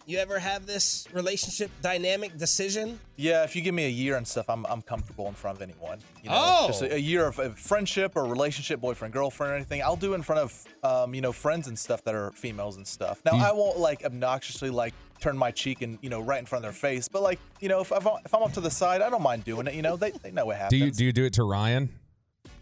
You 0.06 0.18
ever 0.18 0.38
have 0.38 0.66
this 0.66 1.09
relationship 1.14 1.71
dynamic 1.80 2.37
decision? 2.37 3.00
Yeah, 3.16 3.42
if 3.44 3.56
you 3.56 3.62
give 3.62 3.73
me 3.75 3.87
a 3.87 3.94
year 4.02 4.18
and 4.18 4.28
stuff, 4.28 4.50
I'm, 4.50 4.66
I'm 4.66 4.83
comfortable 4.83 5.26
in 5.28 5.33
front 5.33 5.56
of 5.56 5.62
anyone. 5.62 5.99
You 6.23 6.28
know, 6.28 6.37
Oh. 6.38 6.66
just 6.66 6.83
a, 6.83 6.92
a 6.97 6.99
year 6.99 7.26
of, 7.26 7.38
of 7.38 7.59
friendship 7.59 8.12
or 8.14 8.26
relationship, 8.26 8.83
boyfriend, 8.83 9.14
girlfriend, 9.14 9.52
or 9.52 9.56
anything. 9.56 9.80
I'll 9.80 9.97
do 9.97 10.12
in 10.12 10.21
front 10.23 10.42
of, 10.42 10.64
um, 10.83 11.14
you 11.14 11.23
know, 11.23 11.33
friends 11.33 11.68
and 11.68 11.78
stuff 11.78 12.04
that 12.04 12.14
are 12.14 12.33
females 12.33 12.76
and 12.76 12.87
stuff. 12.87 13.23
Now, 13.25 13.33
I 13.38 13.52
won't 13.52 13.78
like 13.78 14.04
obnoxiously 14.04 14.68
like 14.68 14.92
turn 15.21 15.38
my 15.38 15.50
cheek 15.50 15.80
and 15.80 15.97
you 16.02 16.11
know 16.11 16.21
right 16.21 16.38
in 16.38 16.44
front 16.44 16.66
of 16.66 16.71
their 16.71 16.78
face, 16.90 17.09
but 17.09 17.23
like 17.23 17.38
you 17.62 17.71
know, 17.71 17.80
if, 17.80 17.90
I've, 17.90 18.06
if 18.26 18.35
I'm 18.35 18.42
up 18.42 18.52
to 18.52 18.61
the 18.61 18.71
side, 18.71 19.00
I 19.00 19.09
don't 19.09 19.23
mind 19.23 19.44
doing 19.44 19.66
it. 19.68 19.73
You 19.75 19.80
know, 19.80 19.97
they, 19.97 20.11
they 20.11 20.33
know 20.33 20.44
what 20.44 20.56
happens. 20.59 20.78
Do 20.78 20.85
you 20.85 20.90
do 20.90 21.02
you 21.06 21.12
do 21.14 21.25
it 21.25 21.33
to 21.40 21.44
Ryan? 21.44 21.88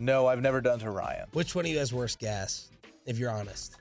No, 0.03 0.27
I've 0.27 0.43
never 0.43 0.61
done 0.61 0.81
to 0.81 0.91
Ryan. 0.91 1.27
Which 1.33 1.55
one 1.55 1.65
of 1.65 1.71
you 1.71 1.79
has 1.79 1.95
worse 1.95 2.17
gas? 2.17 2.71
If 3.07 3.19
you're 3.21 3.31
honest, 3.31 3.77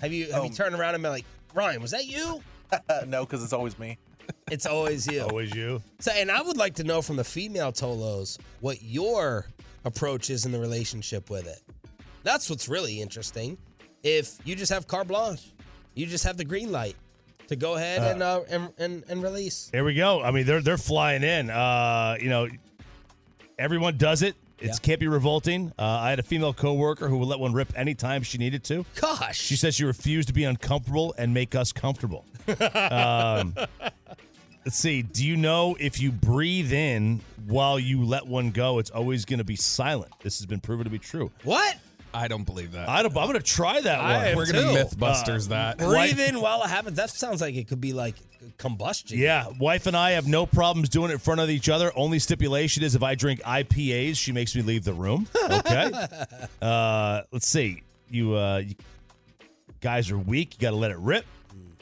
have 0.00 0.12
you 0.12 0.32
have 0.32 0.42
you 0.42 0.50
Um, 0.50 0.54
turned 0.54 0.74
around 0.74 0.94
and 0.94 1.02
been 1.02 1.12
like, 1.12 1.24
Ryan, 1.54 1.80
was 1.80 1.92
that 1.92 2.06
you? 2.06 2.42
no, 3.06 3.24
because 3.24 3.42
it's 3.44 3.52
always 3.52 3.78
me. 3.78 3.98
It's 4.50 4.66
always 4.66 5.06
you. 5.06 5.22
Always 5.22 5.54
you. 5.54 5.80
So, 6.00 6.10
and 6.12 6.30
I 6.30 6.42
would 6.42 6.56
like 6.58 6.74
to 6.74 6.84
know 6.84 7.00
from 7.00 7.16
the 7.16 7.24
female 7.24 7.72
Tolos 7.72 8.38
what 8.60 8.82
your 8.82 9.46
approach 9.86 10.28
is 10.28 10.44
in 10.44 10.52
the 10.52 10.58
relationship 10.60 11.30
with 11.30 11.46
it. 11.46 11.60
That's 12.24 12.50
what's 12.50 12.68
really 12.68 13.00
interesting. 13.00 13.56
If 14.02 14.36
you 14.44 14.54
just 14.54 14.70
have 14.72 14.86
carte 14.86 15.08
blanche, 15.08 15.52
you 15.94 16.04
just 16.04 16.24
have 16.24 16.36
the 16.36 16.44
green 16.44 16.70
light 16.72 16.96
to 17.46 17.56
go 17.56 17.76
ahead 17.76 18.02
and, 18.02 18.22
uh, 18.22 18.40
and 18.50 18.70
and 18.78 19.04
and 19.08 19.22
release. 19.22 19.70
Here 19.72 19.84
we 19.84 19.94
go. 19.94 20.22
I 20.22 20.30
mean, 20.30 20.44
they're 20.44 20.60
they're 20.60 20.76
flying 20.76 21.22
in. 21.22 21.48
Uh, 21.48 22.16
you 22.20 22.28
know, 22.28 22.48
everyone 23.58 23.96
does 23.96 24.20
it. 24.22 24.34
It 24.60 24.66
Yeah. 24.66 24.72
can't 24.82 25.00
be 25.00 25.06
revolting. 25.08 25.72
Uh, 25.78 25.82
I 25.84 26.10
had 26.10 26.18
a 26.18 26.22
female 26.22 26.52
coworker 26.52 27.08
who 27.08 27.18
would 27.18 27.28
let 27.28 27.38
one 27.38 27.52
rip 27.52 27.72
anytime 27.76 28.22
she 28.22 28.38
needed 28.38 28.64
to. 28.64 28.84
Gosh, 29.00 29.38
She 29.40 29.54
says 29.56 29.74
she 29.76 29.84
refused 29.84 30.28
to 30.28 30.34
be 30.34 30.44
uncomfortable 30.44 31.14
and 31.16 31.32
make 31.32 31.54
us 31.54 31.72
comfortable. 31.72 32.24
um, 32.60 33.54
let's 34.64 34.76
see. 34.76 35.02
Do 35.02 35.24
you 35.26 35.36
know 35.36 35.76
if 35.78 36.00
you 36.00 36.10
breathe 36.10 36.72
in 36.72 37.20
while 37.46 37.78
you 37.78 38.04
let 38.04 38.26
one 38.26 38.50
go, 38.50 38.78
it's 38.78 38.90
always 38.90 39.24
going 39.24 39.38
to 39.38 39.44
be 39.44 39.56
silent? 39.56 40.12
This 40.22 40.38
has 40.38 40.46
been 40.46 40.60
proven 40.60 40.84
to 40.84 40.90
be 40.90 40.98
true. 40.98 41.30
what? 41.44 41.76
I 42.14 42.28
don't 42.28 42.44
believe 42.44 42.72
that. 42.72 42.88
I 42.88 43.02
don't, 43.02 43.16
I'm 43.16 43.26
going 43.26 43.34
to 43.34 43.42
try 43.42 43.80
that 43.80 44.00
I 44.00 44.16
one. 44.16 44.26
am 44.26 44.36
We're 44.36 44.46
gonna 44.46 44.84
too. 44.84 44.96
MythBusters 44.96 45.48
that. 45.48 45.78
Breathe 45.78 46.18
in 46.20 46.40
while 46.40 46.62
it 46.62 46.68
happens. 46.70 46.96
That 46.96 47.10
sounds 47.10 47.40
like 47.40 47.54
it 47.54 47.68
could 47.68 47.80
be 47.80 47.92
like 47.92 48.14
combustion. 48.56 49.18
Yeah, 49.18 49.46
wife 49.58 49.86
and 49.86 49.96
I 49.96 50.12
have 50.12 50.26
no 50.26 50.46
problems 50.46 50.88
doing 50.88 51.10
it 51.10 51.14
in 51.14 51.18
front 51.18 51.40
of 51.40 51.50
each 51.50 51.68
other. 51.68 51.92
Only 51.94 52.18
stipulation 52.18 52.82
is 52.82 52.94
if 52.94 53.02
I 53.02 53.14
drink 53.14 53.40
IPAs, 53.42 54.16
she 54.16 54.32
makes 54.32 54.54
me 54.54 54.62
leave 54.62 54.84
the 54.84 54.92
room. 54.94 55.26
Okay. 55.50 55.90
uh, 56.62 57.22
let's 57.30 57.48
see. 57.48 57.82
You, 58.10 58.34
uh, 58.36 58.62
you 58.66 58.74
guys 59.80 60.10
are 60.10 60.18
weak. 60.18 60.54
You 60.54 60.60
got 60.60 60.70
to 60.70 60.76
let 60.76 60.90
it 60.90 60.98
rip. 60.98 61.26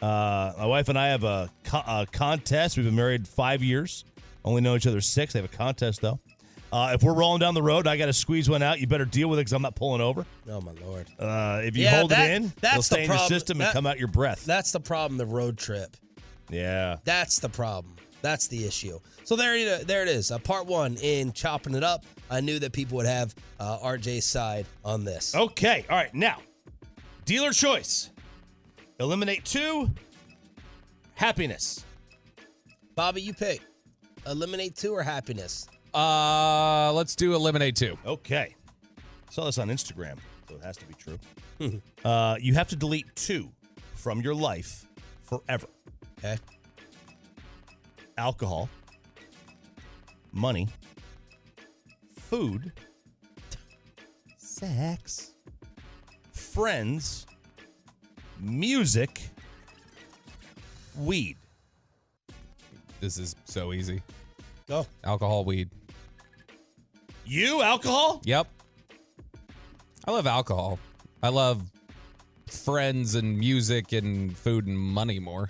Uh, 0.03 0.53
my 0.59 0.67
wife 0.67 0.89
and 0.89 0.99
I 0.99 1.09
have 1.09 1.25
a, 1.25 1.51
co- 1.65 1.83
a 1.87 2.07
contest. 2.11 2.77
We've 2.77 2.85
been 2.87 2.97
married 2.97 3.27
five 3.27 3.63
years. 3.63 4.05
Only 4.45 4.61
know 4.61 4.77
each 4.77 4.87
other 4.87 5.01
six. 5.01 5.33
They 5.33 5.41
have 5.41 5.53
a 5.53 5.57
contest 5.57 6.01
though. 6.01 6.21
Uh, 6.73 6.91
if 6.95 7.03
we're 7.03 7.15
rolling 7.15 7.39
down 7.41 7.55
the 7.55 7.63
road, 7.63 7.81
and 7.81 7.89
I 7.89 7.97
got 7.97 8.07
to 8.07 8.13
squeeze 8.13 8.51
one 8.51 8.63
out. 8.63 8.81
You 8.81 8.87
better 8.87 9.05
deal 9.05 9.29
with 9.29 9.39
it 9.39 9.43
because 9.43 9.53
I'm 9.53 9.63
not 9.63 9.77
pulling 9.77 10.01
over. 10.01 10.27
Oh 10.49 10.61
my 10.61 10.73
lord. 10.85 11.07
Uh, 11.19 11.61
if 11.65 11.77
you 11.77 11.85
Yeah, 11.85 11.99
hold 12.01 12.11
that- 12.11 12.31
it 12.31 12.35
in, 12.35 12.53
that's 12.61 12.65
it'll 12.65 12.77
the 12.79 12.83
stay 12.83 13.05
in 13.05 13.11
your 13.11 13.19
system 13.29 13.59
That- 13.59 13.65
and 13.67 13.73
come 13.73 13.87
out 13.87 13.99
your 13.99 14.09
breath. 14.09 14.45
That's 14.45 14.73
the 14.73 14.81
problem. 14.81 15.17
The 15.17 15.27
road 15.27 15.57
trip. 15.59 15.97
yeah. 16.51 16.97
That's 17.05 17.39
the 17.39 17.49
problem. 17.49 17.95
That's 18.23 18.49
the 18.49 18.67
issue. 18.67 18.99
So 19.25 19.37
there, 19.37 19.57
you 19.57 19.85
there 19.85 20.03
it 20.03 20.09
is. 20.09 20.31
Uh, 20.33 20.39
part 20.39 20.67
one 20.67 20.97
in 20.97 21.33
chopping 21.33 21.75
it 21.75 21.85
up. 21.85 22.05
I 22.31 22.41
knew 22.41 22.59
that 22.59 22.73
people 22.73 22.97
would 22.97 23.07
have 23.07 23.35
uh, 23.61 23.79
RJ's 23.79 24.25
side 24.25 24.67
on 24.85 25.05
this. 25.05 25.35
Okay. 25.35 25.85
All 25.89 25.97
right. 25.97 26.13
Now, 26.13 26.39
dealer 27.25 27.53
choice. 27.53 28.11
Eliminate 28.99 29.45
two. 29.45 29.91
Happiness. 31.15 31.85
Bobby, 32.97 33.23
you 33.23 33.33
pick. 33.35 33.61
Eliminate 34.27 34.75
two 34.75 34.93
or 34.93 35.03
happiness. 35.03 35.69
Uh, 35.97 36.93
let's 36.93 37.17
do 37.17 37.35
eliminate 37.35 37.75
two. 37.75 37.97
Okay. 38.05 38.55
Saw 39.31 39.47
this 39.47 39.57
on 39.57 39.69
Instagram, 39.69 40.19
so 40.49 40.57
it 40.57 40.63
has 40.63 40.77
to 40.77 40.85
be 40.87 40.95
true. 40.95 41.81
uh, 42.05 42.37
you 42.39 42.53
have 42.55 42.69
to 42.69 42.77
delete 42.77 43.07
two 43.17 43.51
from 43.95 44.21
your 44.21 44.35
life 44.35 44.85
forever 45.23 45.67
Okay. 46.19 46.37
alcohol, 48.19 48.69
money, 50.33 50.69
food, 52.15 52.73
sex, 54.37 55.33
friends, 56.33 57.27
music, 58.39 59.21
weed. 60.99 61.37
This 63.01 63.19
is 63.19 63.35
so 63.45 63.73
easy. 63.73 64.03
Go. 64.69 64.87
Alcohol, 65.05 65.45
weed. 65.45 65.71
You, 67.27 67.61
alcohol? 67.63 68.23
Yep. 68.25 68.47
I 70.07 70.11
love 70.13 70.27
alcohol. 70.27 70.79
I 71.23 71.29
love 71.29 71.63
friends 72.47 73.17
and 73.17 73.37
music 73.37 73.93
and 73.93 74.37
food 74.37 74.67
and 74.67 74.79
money 74.79 75.19
more. 75.19 75.49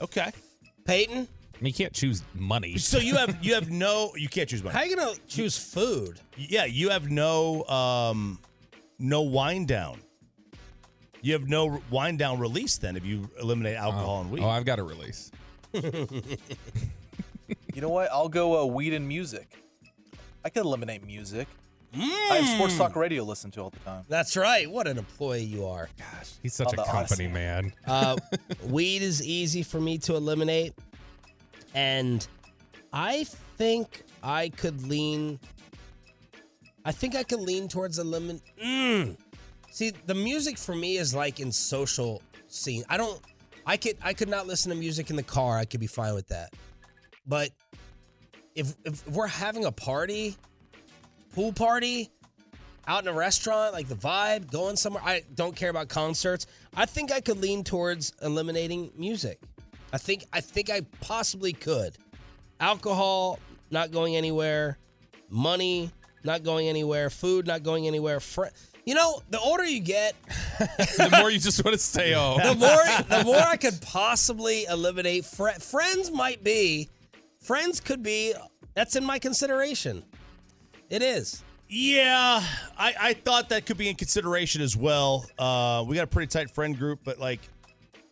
Okay. 0.00 0.30
Peyton, 0.84 1.16
I 1.16 1.58
mean, 1.60 1.66
you 1.66 1.72
can't 1.72 1.92
choose 1.92 2.22
money. 2.34 2.78
So 2.78 2.98
you 2.98 3.16
have 3.16 3.36
you 3.42 3.54
have 3.54 3.70
no 3.70 4.12
you 4.16 4.28
can't 4.28 4.48
choose 4.48 4.62
money. 4.62 4.74
how 4.74 4.80
are 4.80 4.86
you 4.86 4.96
gonna 4.96 5.14
choose 5.26 5.58
food? 5.58 6.20
Yeah, 6.36 6.64
you 6.64 6.90
have 6.90 7.10
no 7.10 7.64
um 7.64 8.38
no 8.98 9.22
wind 9.22 9.68
down. 9.68 10.00
You 11.22 11.34
have 11.34 11.48
no 11.48 11.82
wind 11.90 12.18
down 12.18 12.38
release 12.38 12.78
then 12.78 12.96
if 12.96 13.04
you 13.04 13.28
eliminate 13.40 13.76
alcohol 13.76 14.22
and 14.22 14.30
weed. 14.30 14.42
Oh, 14.42 14.48
I've 14.48 14.64
got 14.64 14.78
a 14.78 14.82
release. 14.82 15.30
You 17.74 17.80
know 17.80 17.88
what? 17.88 18.10
I'll 18.12 18.28
go 18.28 18.60
uh, 18.60 18.64
weed 18.64 18.92
and 18.94 19.06
music. 19.06 19.56
I 20.44 20.48
could 20.50 20.62
eliminate 20.64 21.06
music. 21.06 21.46
I 21.92 22.36
have 22.40 22.48
sports 22.48 22.76
talk 22.78 22.94
radio 22.94 23.24
to 23.24 23.28
listen 23.28 23.50
to 23.52 23.62
all 23.62 23.70
the 23.70 23.78
time. 23.80 24.04
That's 24.08 24.36
right. 24.36 24.70
What 24.70 24.86
an 24.86 24.96
employee 24.96 25.42
you 25.42 25.66
are. 25.66 25.88
Gosh, 25.98 26.34
he's 26.40 26.54
such 26.54 26.68
Oh, 26.68 26.82
a 26.82 26.84
company 26.84 27.24
Odyssey. 27.24 27.28
man. 27.28 27.72
Uh, 27.86 28.16
weed 28.68 29.02
is 29.02 29.26
easy 29.26 29.64
for 29.64 29.80
me 29.80 29.98
to 29.98 30.14
eliminate, 30.14 30.72
and 31.74 32.26
I 32.92 33.24
think 33.58 34.04
I 34.22 34.50
could 34.50 34.86
lean. 34.86 35.40
I 36.84 36.92
think 36.92 37.14
I 37.16 37.24
could 37.24 37.40
lean 37.40 37.66
towards 37.68 37.98
eliminate. 37.98 38.42
Mm. 38.62 39.16
See, 39.70 39.90
the 40.06 40.14
music 40.14 40.58
for 40.58 40.74
me 40.74 40.96
is 40.96 41.12
like 41.14 41.40
in 41.40 41.50
social 41.50 42.22
scene. 42.46 42.84
I 42.88 42.96
don't. 42.96 43.20
I 43.66 43.76
could. 43.76 43.96
I 44.00 44.14
could 44.14 44.28
not 44.28 44.46
listen 44.46 44.70
to 44.70 44.76
music 44.76 45.10
in 45.10 45.16
the 45.16 45.22
car. 45.24 45.58
I 45.58 45.64
could 45.64 45.80
be 45.80 45.86
fine 45.88 46.14
with 46.14 46.28
that. 46.28 46.54
But 47.26 47.50
if 48.60 48.74
if 48.84 49.08
we're 49.08 49.26
having 49.26 49.64
a 49.64 49.72
party, 49.72 50.36
pool 51.34 51.52
party, 51.52 52.10
out 52.86 53.02
in 53.02 53.08
a 53.08 53.12
restaurant, 53.12 53.72
like 53.72 53.88
the 53.88 53.94
vibe, 53.94 54.50
going 54.50 54.76
somewhere. 54.76 55.02
I 55.04 55.22
don't 55.34 55.56
care 55.56 55.70
about 55.70 55.88
concerts. 55.88 56.46
I 56.76 56.86
think 56.86 57.10
I 57.10 57.20
could 57.20 57.38
lean 57.38 57.64
towards 57.64 58.12
eliminating 58.22 58.90
music. 58.96 59.40
I 59.92 59.98
think 59.98 60.24
I 60.32 60.40
think 60.40 60.70
I 60.70 60.82
possibly 61.00 61.52
could. 61.52 61.96
Alcohol 62.60 63.38
not 63.70 63.90
going 63.90 64.16
anywhere, 64.16 64.78
money 65.30 65.90
not 66.22 66.42
going 66.42 66.68
anywhere, 66.68 67.08
food 67.08 67.46
not 67.46 67.62
going 67.62 67.86
anywhere. 67.86 68.20
Fr- 68.20 68.52
you 68.84 68.94
know, 68.94 69.22
the 69.30 69.38
older 69.40 69.64
you 69.64 69.80
get, 69.80 70.14
the 70.58 71.16
more 71.18 71.30
you 71.30 71.38
just 71.38 71.64
want 71.64 71.74
to 71.74 71.82
stay 71.82 72.12
home. 72.20 72.38
the 72.38 72.54
more 72.54 73.18
the 73.18 73.24
more 73.24 73.36
I 73.36 73.56
could 73.56 73.80
possibly 73.80 74.64
eliminate. 74.66 75.24
Fr- 75.24 75.48
friends 75.60 76.10
might 76.10 76.44
be, 76.44 76.88
friends 77.40 77.80
could 77.80 78.02
be. 78.02 78.34
That's 78.74 78.96
in 78.96 79.04
my 79.04 79.18
consideration. 79.18 80.04
It 80.88 81.02
is. 81.02 81.42
Yeah, 81.68 82.42
I, 82.76 82.94
I 83.00 83.14
thought 83.14 83.50
that 83.50 83.64
could 83.64 83.78
be 83.78 83.88
in 83.88 83.94
consideration 83.94 84.60
as 84.60 84.76
well. 84.76 85.24
Uh, 85.38 85.84
we 85.86 85.94
got 85.94 86.02
a 86.02 86.06
pretty 86.08 86.26
tight 86.26 86.50
friend 86.50 86.76
group, 86.76 87.00
but 87.04 87.20
like, 87.20 87.40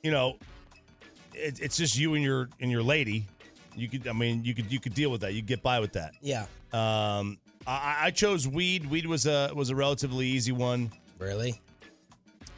you 0.03 0.13
know, 0.13 0.37
it, 1.35 1.61
it's 1.61 1.77
just 1.77 1.99
you 1.99 2.15
and 2.15 2.23
your 2.23 2.49
and 2.61 2.71
your 2.71 2.83
lady. 2.83 3.27
You 3.75 3.89
could, 3.89 4.07
I 4.07 4.13
mean, 4.13 4.45
you 4.45 4.55
could 4.55 4.71
you 4.71 4.79
could 4.79 4.95
deal 4.95 5.11
with 5.11 5.23
that. 5.23 5.35
You 5.35 5.43
get 5.43 5.63
by 5.63 5.81
with 5.81 5.93
that. 5.95 6.13
Yeah. 6.21 6.47
Um, 6.73 7.39
I, 7.67 7.97
I 8.03 8.11
chose 8.11 8.47
weed. 8.47 8.87
Weed 8.87 9.07
was 9.07 9.27
a 9.27 9.51
was 9.55 9.71
a 9.71 9.75
relatively 9.75 10.27
easy 10.27 10.53
one. 10.53 10.93
Really? 11.19 11.61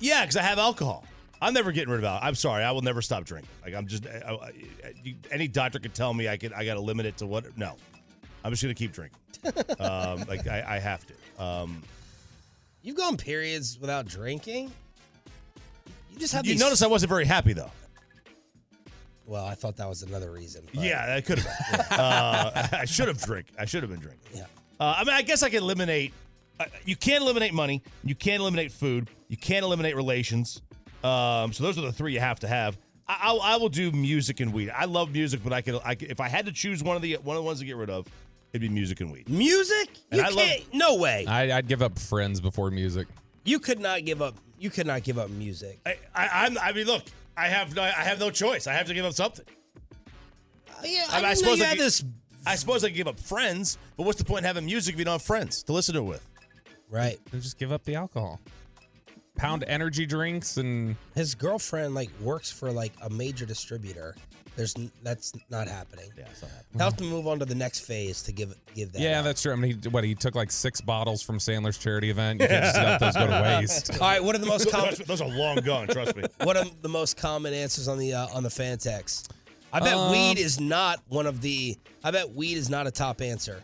Yeah, 0.00 0.22
because 0.22 0.36
I 0.36 0.42
have 0.42 0.58
alcohol. 0.58 1.04
I'm 1.42 1.54
never 1.54 1.72
getting 1.72 1.90
rid 1.90 1.98
of 1.98 2.04
alcohol. 2.04 2.28
I'm 2.28 2.34
sorry, 2.34 2.64
I 2.64 2.70
will 2.72 2.82
never 2.82 3.00
stop 3.02 3.24
drinking. 3.24 3.48
Like 3.64 3.74
I'm 3.74 3.86
just, 3.86 4.06
I, 4.06 4.32
I, 4.32 4.50
you- 5.02 5.16
any 5.30 5.48
doctor 5.48 5.78
could 5.78 5.94
tell 5.94 6.12
me 6.12 6.28
I 6.28 6.36
could, 6.36 6.52
I 6.52 6.64
got 6.64 6.74
to 6.74 6.80
limit 6.80 7.06
it 7.06 7.16
to 7.18 7.26
what? 7.26 7.56
No, 7.56 7.76
I'm 8.44 8.50
just 8.52 8.62
gonna 8.62 8.74
keep 8.74 8.92
drinking. 8.92 9.18
um, 9.80 10.24
like 10.28 10.46
I, 10.46 10.64
I 10.76 10.78
have 10.78 11.04
to. 11.06 11.42
Um, 11.42 11.82
You've 12.82 12.96
gone 12.96 13.16
periods 13.16 13.78
without 13.78 14.06
drinking. 14.06 14.72
You 16.12 16.18
just 16.18 16.32
have 16.34 16.46
you 16.46 16.52
these. 16.52 16.60
notice 16.60 16.82
I 16.82 16.86
wasn't 16.86 17.08
very 17.10 17.24
happy 17.26 17.52
though. 17.52 17.70
well, 19.26 19.44
I 19.44 19.54
thought 19.54 19.76
that 19.76 19.88
was 19.88 20.02
another 20.02 20.30
reason. 20.30 20.62
but- 20.74 20.82
Yeah, 20.82 21.06
that 21.06 21.24
could 21.26 21.38
have 21.38 21.88
been. 21.88 21.98
uh, 21.98 22.68
I 22.72 22.84
should 22.84 23.08
have 23.08 23.22
drink. 23.22 23.46
I 23.58 23.64
should 23.64 23.82
have 23.82 23.90
been 23.90 24.00
drinking. 24.00 24.28
Yeah. 24.34 24.44
Uh, 24.78 24.94
I 24.98 25.04
mean, 25.04 25.14
I 25.14 25.22
guess 25.22 25.42
I 25.42 25.50
can 25.50 25.62
eliminate. 25.62 26.12
Uh, 26.58 26.64
you 26.84 26.96
can't 26.96 27.22
eliminate 27.22 27.54
money. 27.54 27.82
You 28.04 28.14
can't 28.14 28.40
eliminate 28.40 28.72
food. 28.72 29.08
You 29.28 29.36
can't 29.36 29.64
eliminate 29.64 29.94
relations. 29.96 30.60
Um, 31.04 31.52
so 31.52 31.64
those 31.64 31.78
are 31.78 31.82
the 31.82 31.92
three 31.92 32.12
you 32.12 32.20
have 32.20 32.40
to 32.40 32.48
have. 32.48 32.76
I, 33.08 33.36
I 33.42 33.56
will 33.56 33.68
do 33.68 33.90
music 33.90 34.40
and 34.40 34.52
weed. 34.52 34.70
I 34.70 34.84
love 34.84 35.10
music, 35.12 35.40
but 35.42 35.52
I 35.52 35.62
could, 35.62 35.80
I 35.84 35.94
could 35.96 36.10
if 36.10 36.20
I 36.20 36.28
had 36.28 36.46
to 36.46 36.52
choose 36.52 36.82
one 36.82 36.94
of 36.96 37.02
the 37.02 37.14
one 37.24 37.36
of 37.36 37.42
the 37.42 37.46
ones 37.46 37.58
to 37.60 37.64
get 37.64 37.76
rid 37.76 37.90
of, 37.90 38.06
it'd 38.52 38.60
be 38.60 38.68
music 38.72 39.00
and 39.00 39.10
weed. 39.10 39.28
Music? 39.28 39.88
And 40.12 40.20
You 40.20 40.26
I 40.26 40.30
can't. 40.32 40.74
no 40.74 40.96
way. 40.96 41.24
I, 41.26 41.56
I'd 41.58 41.66
give 41.66 41.82
up 41.82 41.98
friends 41.98 42.40
before 42.40 42.70
music. 42.70 43.08
you 43.44 43.58
could 43.58 43.80
not 43.80 44.04
give 44.04 44.22
up. 44.22 44.36
You 44.58 44.70
could 44.70 44.86
not 44.86 45.02
give 45.02 45.18
up 45.18 45.28
music. 45.30 45.80
I, 45.86 45.96
I, 46.14 46.28
I'm, 46.46 46.58
I 46.58 46.72
mean, 46.72 46.86
look, 46.86 47.02
I 47.36 47.48
have, 47.48 47.74
no, 47.74 47.82
I 47.82 47.88
have 47.88 48.20
no 48.20 48.30
choice. 48.30 48.66
I 48.66 48.74
have 48.74 48.86
to 48.88 48.94
give 48.94 49.06
up 49.06 49.14
something. 49.14 49.46
Uh, 50.68 50.82
yeah, 50.84 51.06
I, 51.10 51.16
I, 51.18 51.20
mean, 51.22 51.30
I 51.30 51.34
suppose 51.34 51.58
you 51.58 51.64
I 51.64 51.68
had 51.68 51.78
could- 51.78 51.86
this. 51.86 52.04
I 52.46 52.54
suppose 52.54 52.84
I 52.84 52.88
could 52.88 52.96
give 52.96 53.08
up 53.08 53.18
friends, 53.20 53.76
but 53.96 54.04
what's 54.06 54.18
the 54.18 54.24
point 54.24 54.40
in 54.40 54.44
having 54.44 54.64
music 54.66 54.94
if 54.94 54.98
you 54.98 55.04
don't 55.04 55.12
have 55.12 55.22
friends 55.22 55.62
to 55.64 55.72
listen 55.72 55.94
to 55.94 56.00
it 56.00 56.04
with? 56.04 56.26
Right. 56.90 57.18
Then 57.30 57.40
just 57.42 57.58
give 57.58 57.70
up 57.72 57.84
the 57.84 57.94
alcohol. 57.96 58.40
Pound 59.36 59.64
energy 59.66 60.04
drinks 60.06 60.56
and 60.58 60.96
His 61.14 61.34
girlfriend 61.34 61.94
like 61.94 62.10
works 62.20 62.50
for 62.50 62.70
like 62.70 62.92
a 63.02 63.08
major 63.10 63.46
distributor. 63.46 64.14
There's 64.56 64.76
n- 64.76 64.90
that's 65.02 65.32
not 65.48 65.68
happening. 65.68 66.10
Yeah, 66.18 66.24
it's 66.30 66.42
not 66.42 66.50
happening. 66.50 66.66
He'll 66.74 66.82
have 66.84 66.96
to 66.98 67.04
move 67.04 67.26
on 67.26 67.38
to 67.38 67.44
the 67.46 67.54
next 67.54 67.80
phase 67.80 68.22
to 68.24 68.32
give 68.32 68.54
give 68.74 68.92
that. 68.92 69.00
yeah, 69.00 69.20
up. 69.20 69.24
that's 69.24 69.40
true. 69.40 69.52
I 69.52 69.56
mean, 69.56 69.80
he, 69.80 69.88
what 69.88 70.04
he 70.04 70.14
took 70.14 70.34
like 70.34 70.50
six 70.50 70.80
bottles 70.80 71.22
from 71.22 71.38
Sandler's 71.38 71.78
charity 71.78 72.10
event. 72.10 72.40
You 72.42 72.48
can't 72.48 72.64
just 72.64 72.76
let 72.76 73.00
those 73.00 73.14
go 73.14 73.26
to 73.28 73.42
waste. 73.60 73.92
All 73.92 73.98
right. 74.00 74.22
What 74.22 74.34
are 74.34 74.38
the 74.38 74.46
most 74.46 74.70
common? 74.70 74.90
Those, 74.90 74.98
those 75.06 75.20
are 75.22 75.28
long 75.28 75.56
gone. 75.58 75.86
Trust 75.88 76.16
me. 76.16 76.24
what 76.42 76.56
are 76.56 76.66
the 76.82 76.88
most 76.88 77.16
common 77.16 77.54
answers 77.54 77.88
on 77.88 77.98
the 77.98 78.12
uh, 78.12 78.26
on 78.34 78.42
the 78.42 78.50
fan 78.50 78.76
text? 78.76 79.32
I 79.72 79.78
bet 79.80 79.94
Um, 79.94 80.10
weed 80.10 80.38
is 80.38 80.60
not 80.60 81.00
one 81.08 81.26
of 81.26 81.40
the. 81.40 81.78
I 82.04 82.10
bet 82.10 82.30
weed 82.34 82.58
is 82.58 82.68
not 82.68 82.86
a 82.86 82.90
top 82.90 83.22
answer. 83.22 83.62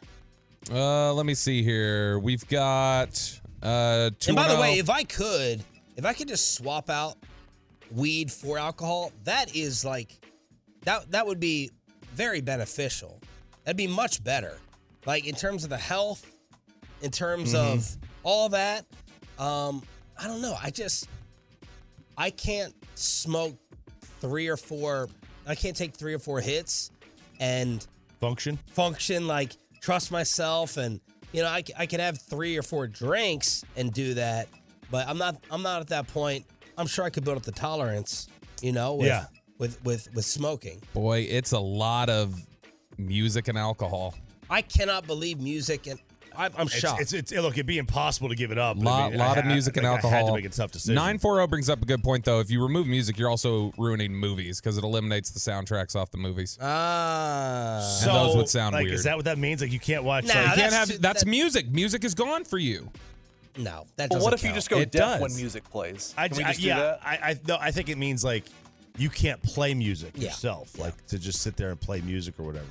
Uh, 0.72 1.12
let 1.12 1.26
me 1.26 1.34
see 1.34 1.62
here. 1.62 2.18
We've 2.20 2.46
got 2.48 3.40
uh. 3.62 4.10
Two 4.18 4.30
and 4.30 4.36
by 4.36 4.48
the 4.54 4.60
way, 4.60 4.78
if 4.78 4.90
I 4.90 5.02
could, 5.04 5.62
if 5.96 6.04
I 6.04 6.12
could 6.12 6.28
just 6.28 6.54
swap 6.54 6.90
out 6.90 7.16
weed 7.90 8.30
for 8.32 8.58
alcohol, 8.58 9.12
that 9.24 9.54
is 9.56 9.84
like 9.84 10.18
that 10.82 11.10
that 11.12 11.26
would 11.26 11.40
be 11.40 11.70
very 12.14 12.40
beneficial. 12.40 13.20
That'd 13.64 13.76
be 13.76 13.86
much 13.86 14.22
better. 14.24 14.58
Like 15.06 15.26
in 15.26 15.34
terms 15.34 15.64
of 15.64 15.70
the 15.70 15.76
health, 15.78 16.24
in 17.02 17.10
terms 17.10 17.52
Mm-hmm. 17.54 17.78
of 17.78 17.96
all 18.22 18.48
that. 18.50 18.84
Um, 19.38 19.82
I 20.18 20.26
don't 20.26 20.40
know. 20.40 20.56
I 20.62 20.70
just 20.70 21.08
I 22.16 22.30
can't 22.30 22.74
smoke 22.94 23.56
three 24.20 24.48
or 24.48 24.56
four 24.56 25.08
I 25.46 25.54
can't 25.54 25.76
take 25.76 25.94
three 25.94 26.14
or 26.14 26.18
four 26.18 26.40
hits 26.40 26.90
and 27.38 27.86
Function. 28.20 28.58
function 28.72 29.26
like 29.26 29.52
trust 29.82 30.10
myself 30.10 30.78
and 30.78 31.00
you 31.36 31.42
know 31.42 31.48
I 31.50 31.86
can 31.86 32.00
have 32.00 32.18
three 32.18 32.56
or 32.56 32.62
four 32.62 32.86
drinks 32.86 33.62
and 33.76 33.92
do 33.92 34.14
that 34.14 34.48
but 34.90 35.06
i'm 35.06 35.18
not 35.18 35.36
i'm 35.50 35.62
not 35.62 35.80
at 35.82 35.88
that 35.88 36.06
point 36.08 36.46
i'm 36.78 36.86
sure 36.86 37.04
i 37.04 37.10
could 37.10 37.24
build 37.24 37.36
up 37.36 37.42
the 37.42 37.52
tolerance 37.52 38.28
you 38.62 38.72
know 38.72 38.94
with, 38.94 39.08
Yeah. 39.08 39.26
with 39.58 39.84
with 39.84 40.08
with 40.14 40.24
smoking 40.24 40.80
boy, 40.94 41.26
it's 41.28 41.52
a 41.52 41.58
lot 41.58 42.08
of 42.08 42.34
music 42.96 43.48
and 43.48 43.58
alcohol. 43.58 44.14
i 44.48 44.62
cannot 44.62 45.06
believe 45.06 45.38
music 45.40 45.86
and 45.86 46.00
i'm, 46.38 46.52
I'm 46.56 46.66
It's, 46.66 46.74
shocked 46.78 47.00
it's, 47.00 47.12
it's, 47.12 47.32
look, 47.32 47.54
it'd 47.54 47.66
be 47.66 47.78
impossible 47.78 48.28
to 48.28 48.34
give 48.34 48.50
it 48.52 48.58
up. 48.58 48.76
but 48.78 48.88
I 48.88 48.92
Lot, 49.08 49.12
I 49.12 49.16
lot 49.16 49.38
of 49.38 49.44
ha- 49.44 49.50
music 49.50 49.76
and 49.76 49.84
like, 49.84 49.96
alcohol. 49.96 50.12
I 50.14 50.16
had 50.18 50.26
to 50.26 50.32
make 50.34 50.44
a 50.44 50.48
tough 50.50 50.70
decision. 50.72 50.94
940 50.94 51.46
brings 51.48 51.68
up 51.70 51.82
a 51.82 51.86
good 51.86 52.02
point, 52.02 52.24
though. 52.24 52.40
If 52.40 52.50
you 52.50 52.62
remove 52.62 52.86
music, 52.86 53.18
you're 53.18 53.30
also 53.30 53.72
ruining 53.78 54.14
movies 54.14 54.60
because 54.60 54.78
it 54.78 54.84
eliminates 54.84 55.30
the 55.30 55.40
soundtracks 55.40 55.96
off 55.96 56.10
the 56.10 56.18
movies. 56.18 56.58
ah 56.60 57.80
So, 58.02 58.12
those 58.12 58.36
would 58.36 58.48
sound 58.48 58.74
like, 58.74 58.84
weird. 58.84 58.94
Is 58.94 59.04
that 59.04 59.16
what 59.16 59.24
that 59.26 59.38
means? 59.38 59.60
Like, 59.60 59.72
you 59.72 59.80
can't 59.80 60.04
watch. 60.04 60.24
Nah, 60.24 60.34
like, 60.34 60.42
you 60.42 60.46
can't 60.48 60.56
that's 60.58 60.74
have 60.74 60.88
too- 60.88 60.98
that's 60.98 61.24
that- 61.24 61.28
music. 61.30 61.68
Music 61.70 62.04
is 62.04 62.14
gone 62.14 62.44
for 62.44 62.58
you. 62.58 62.90
no 63.58 63.86
that 63.96 64.08
But 64.10 64.16
doesn't 64.16 64.22
what 64.24 64.34
if 64.34 64.42
you 64.44 64.52
just 64.52 64.68
go 64.68 64.78
It 64.78 64.90
deaf 64.92 65.20
when 65.20 65.34
music 65.34 65.64
plays? 65.70 66.14
I, 66.16 66.28
Can 66.28 66.38
we 66.38 66.44
I- 66.44 66.52
do 66.52 66.62
yeah, 66.62 66.76
that? 66.78 67.00
I, 67.04 67.12
I, 67.30 67.40
no, 67.48 67.56
I 67.60 67.70
think 67.70 67.88
it 67.88 67.96
means 67.98 68.22
like 68.24 68.44
you 68.98 69.10
can't 69.10 69.42
play 69.42 69.74
music 69.74 70.12
Yeah. 70.14 70.28
yourself, 70.28 70.72
Yeah. 70.76 70.84
like 70.84 71.06
to 71.08 71.18
just 71.18 71.42
sit 71.42 71.56
there 71.56 71.70
and 71.70 71.80
play 71.80 72.00
music 72.00 72.38
or 72.38 72.44
whatever. 72.44 72.66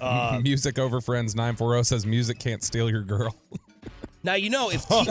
Uh, 0.00 0.40
music 0.42 0.78
over 0.78 1.00
friends. 1.00 1.34
940 1.34 1.84
says 1.84 2.06
music 2.06 2.38
can't 2.38 2.62
steal 2.62 2.88
your 2.90 3.02
girl. 3.02 3.34
now 4.22 4.34
you 4.34 4.48
know 4.48 4.70
if 4.70 4.86
T- 4.88 5.08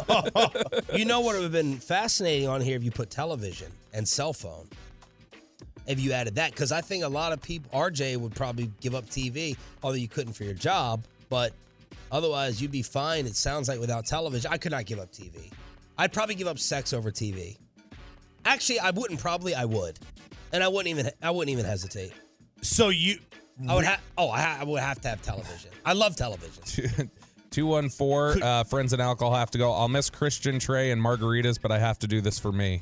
you 0.97 1.05
know 1.05 1.19
what 1.19 1.35
would 1.35 1.43
have 1.43 1.51
been 1.51 1.77
fascinating 1.77 2.47
on 2.47 2.61
here 2.61 2.75
if 2.75 2.83
you 2.83 2.89
put 2.89 3.11
television 3.11 3.71
and 3.93 4.07
cell 4.07 4.33
phone 4.33 4.67
if 5.85 5.99
you 5.99 6.13
added 6.13 6.33
that 6.33 6.49
because 6.49 6.71
i 6.71 6.81
think 6.81 7.03
a 7.03 7.08
lot 7.08 7.31
of 7.31 7.39
people 7.39 7.69
rj 7.79 8.17
would 8.17 8.34
probably 8.34 8.71
give 8.81 8.95
up 8.95 9.05
tv 9.05 9.55
although 9.84 9.97
you 9.97 10.08
couldn't 10.08 10.34
for 10.34 10.45
your 10.45 10.55
job 10.55 11.03
but 11.29 11.53
otherwise 12.12 12.60
you'd 12.60 12.71
be 12.71 12.81
fine 12.81 13.27
it 13.27 13.36
sounds 13.36 13.67
like 13.69 13.79
without 13.79 14.03
television 14.03 14.51
i 14.51 14.58
could 14.58 14.71
not 14.71 14.86
give 14.88 14.97
up 14.97 15.12
tv 15.12 15.51
i'd 15.99 16.12
probably 16.12 16.34
give 16.34 16.47
up 16.47 16.58
sex 16.58 16.91
over 16.91 17.12
tv 17.12 17.55
actually 18.45 18.79
i 18.79 18.89
wouldn't 18.89 19.19
probably 19.19 19.53
i 19.53 19.63
would 19.65 19.99
and 20.53 20.63
i 20.63 20.67
wouldn't 20.67 20.87
even 20.87 21.11
i 21.21 21.29
wouldn't 21.29 21.51
even 21.51 21.65
hesitate 21.65 22.13
so 22.61 22.89
you, 22.89 23.17
i 23.67 23.75
would 23.75 23.83
have 23.83 23.99
oh 24.17 24.29
I, 24.29 24.41
ha- 24.41 24.57
I 24.61 24.63
would 24.63 24.79
have 24.79 25.01
to 25.01 25.09
have 25.09 25.21
television 25.21 25.71
i 25.85 25.91
love 25.93 26.15
television 26.15 27.11
214 27.51 28.41
uh, 28.41 28.63
friends 28.63 28.93
and 28.93 29.01
alcohol 29.01 29.35
have 29.35 29.51
to 29.51 29.59
go. 29.59 29.71
I'll 29.71 29.87
miss 29.87 30.09
Christian 30.09 30.57
Trey 30.57 30.89
and 30.89 30.99
margaritas, 30.99 31.61
but 31.61 31.71
I 31.71 31.77
have 31.77 31.99
to 31.99 32.07
do 32.07 32.19
this 32.19 32.39
for 32.39 32.51
me. 32.51 32.81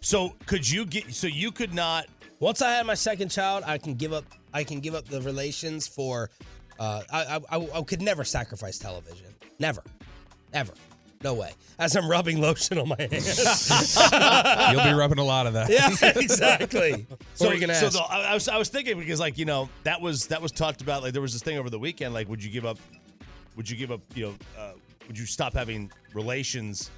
so 0.00 0.34
could 0.46 0.68
you 0.68 0.84
get? 0.84 1.14
So 1.14 1.28
you 1.28 1.52
could 1.52 1.72
not. 1.72 2.06
Once 2.40 2.60
I 2.62 2.72
had 2.72 2.84
my 2.84 2.94
second 2.94 3.30
child, 3.30 3.62
I 3.64 3.78
can 3.78 3.94
give 3.94 4.12
up. 4.12 4.24
I 4.52 4.64
can 4.64 4.80
give 4.80 4.96
up 4.96 5.04
the 5.06 5.22
relations 5.22 5.86
for. 5.86 6.30
Uh, 6.80 7.02
I, 7.12 7.38
I, 7.52 7.58
I 7.58 7.68
I 7.78 7.82
could 7.82 8.02
never 8.02 8.24
sacrifice 8.24 8.76
television. 8.76 9.28
Never, 9.60 9.84
ever, 10.52 10.72
no 11.22 11.34
way. 11.34 11.52
As 11.78 11.96
I'm 11.96 12.08
rubbing 12.08 12.40
lotion 12.40 12.78
on 12.78 12.88
my 12.88 12.96
hands. 13.10 13.96
You'll 14.72 14.84
be 14.84 14.92
rubbing 14.92 15.18
a 15.18 15.24
lot 15.24 15.46
of 15.46 15.52
that. 15.54 15.70
yeah, 15.70 15.88
exactly. 16.20 17.06
So, 17.34 17.46
what 17.46 17.54
you 17.54 17.60
gonna 17.60 17.74
so 17.74 17.86
ask? 17.86 17.96
the, 17.96 18.02
I, 18.02 18.30
I 18.30 18.34
was 18.34 18.48
I 18.48 18.58
was 18.58 18.68
thinking 18.68 18.98
because 18.98 19.18
like 19.18 19.38
you 19.38 19.44
know 19.46 19.68
that 19.84 20.00
was 20.00 20.26
that 20.28 20.40
was 20.42 20.52
talked 20.52 20.80
about 20.82 21.02
like 21.02 21.12
there 21.12 21.22
was 21.22 21.32
this 21.32 21.42
thing 21.42 21.56
over 21.58 21.70
the 21.70 21.78
weekend 21.78 22.12
like 22.14 22.28
would 22.28 22.42
you 22.44 22.50
give 22.50 22.64
up 22.66 22.78
would 23.56 23.68
you 23.68 23.76
give 23.76 23.90
up 23.90 24.00
you 24.14 24.26
know 24.26 24.34
uh, 24.58 24.72
would 25.08 25.18
you 25.18 25.24
stop 25.26 25.54
having 25.54 25.90
relations 26.14 26.90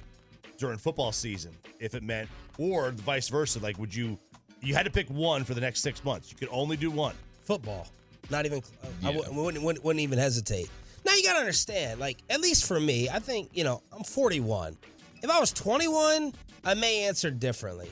during 0.57 0.77
football 0.77 1.11
season 1.11 1.51
if 1.79 1.95
it 1.95 2.03
meant 2.03 2.29
or 2.57 2.91
vice 2.91 3.29
versa 3.29 3.59
like 3.59 3.77
would 3.79 3.93
you 3.95 4.17
you 4.61 4.73
had 4.75 4.83
to 4.85 4.91
pick 4.91 5.07
one 5.09 5.43
for 5.43 5.53
the 5.53 5.61
next 5.61 5.81
six 5.81 6.03
months 6.03 6.29
you 6.31 6.37
could 6.37 6.49
only 6.51 6.77
do 6.77 6.91
one 6.91 7.15
Football, 7.45 7.87
not 8.31 8.45
even. 8.47 8.61
I 9.03 9.09
Yeah. 9.11 9.17
wouldn't, 9.17 9.35
wouldn't, 9.35 9.63
wouldn't, 9.63 9.85
wouldn't 9.85 10.01
even 10.01 10.17
hesitate. 10.17 10.67
Now 11.05 11.13
you 11.13 11.23
gotta 11.23 11.39
understand, 11.39 11.99
like 11.99 12.17
at 12.29 12.41
least 12.41 12.65
for 12.65 12.79
me, 12.79 13.09
I 13.09 13.19
think 13.19 13.49
you 13.53 13.63
know 13.63 13.81
I'm 13.95 14.03
41. 14.03 14.77
If 15.23 15.29
I 15.29 15.39
was 15.39 15.51
21, 15.53 16.33
I 16.63 16.73
may 16.73 17.03
answer 17.05 17.31
differently. 17.31 17.89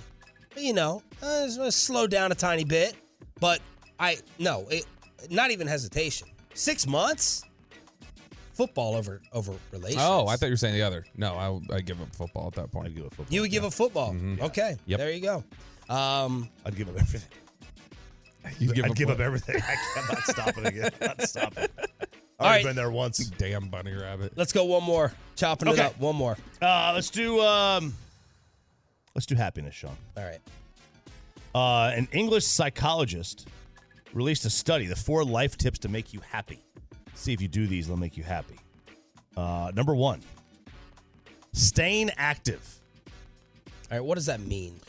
But, 0.54 0.62
you 0.64 0.74
know, 0.74 1.02
uh, 1.22 1.46
just, 1.46 1.60
uh, 1.60 1.72
slow 1.72 2.06
down 2.08 2.32
a 2.32 2.36
tiny 2.36 2.64
bit. 2.64 2.96
But 3.40 3.60
I 4.00 4.18
no, 4.40 4.68
it, 4.70 4.86
not 5.30 5.52
even 5.52 5.68
hesitation. 5.68 6.28
Six 6.56 6.86
months, 6.86 7.44
football 8.54 8.96
over 8.96 9.22
over 9.32 9.54
relations. 9.72 10.02
Oh, 10.06 10.28
I 10.28 10.36
thought 10.36 10.48
you 10.48 10.54
were 10.54 10.58
saying 10.58 10.76
the 10.76 10.82
other. 10.84 11.06
No, 11.16 11.62
I 11.70 11.76
I 11.76 11.82
give 11.82 12.02
up 12.02 12.16
football 12.16 12.48
at 12.48 12.54
that 12.54 12.72
point. 12.72 12.88
I'd 12.88 12.96
give 12.96 13.06
up 13.06 13.14
football 13.14 13.34
you 13.34 13.42
would 13.42 13.52
give 13.52 13.64
up 13.64 13.74
football. 13.74 14.16
Okay, 14.42 14.76
Yep. 14.86 15.00
there 15.00 15.12
you 15.12 15.22
go. 15.22 15.44
Um, 15.90 16.50
I'd 16.66 16.76
give 16.76 16.88
up 16.90 16.96
everything 16.96 17.30
You'd 18.60 18.74
give 18.76 18.86
I'd 18.86 18.92
up 18.92 18.98
give 18.98 19.08
what? 19.10 19.16
up 19.16 19.20
everything 19.22 19.56
I 19.58 19.76
cannot 19.94 20.24
stop 20.24 20.58
it 20.58 20.66
again 20.68 20.92
not 21.02 21.22
stop 21.24 21.58
it 21.58 21.72
I've 21.78 21.93
All 22.44 22.50
already 22.50 22.64
right. 22.66 22.70
been 22.70 22.76
there 22.76 22.92
once 22.92 23.18
Damn 23.18 23.70
bunny 23.70 23.94
rabbit. 23.94 24.34
let's 24.36 24.52
go 24.54 24.66
one 24.66 24.84
more. 24.84 25.14
Chopping 25.36 25.70
it 25.70 25.80
up. 25.80 26.00
One 26.00 26.16
more. 26.16 26.38
uh, 26.62 26.92
let's 26.94 27.10
do 27.10 27.40
um 27.42 27.94
let's 29.16 29.26
do 29.26 29.36
happiness 29.36 29.74
Shan 29.76 29.92
All 30.18 30.24
right. 30.24 30.40
Uh, 31.56 31.92
an 31.96 32.08
English 32.12 32.46
psychologist 32.46 33.48
released 34.14 34.44
a 34.46 34.50
study, 34.50 34.86
the 34.88 34.96
four 34.96 35.24
life 35.24 35.58
tips 35.58 35.80
to 35.80 35.90
make 35.90 36.14
you 36.14 36.20
happy. 36.28 36.64
See 37.16 37.32
if 37.34 37.42
you 37.42 37.48
do 37.48 37.68
these, 37.68 37.88
they'll 37.88 37.98
make 37.98 38.18
you 38.18 38.24
happy. 38.24 38.58
Uh, 39.38 39.72
number 39.76 39.94
one, 39.96 40.22
staying 41.54 42.10
active. 42.18 42.80
All 43.92 43.98
right. 44.00 44.04
What 44.04 44.16
does 44.16 44.26
that 44.28 44.40
mean? 44.40 44.80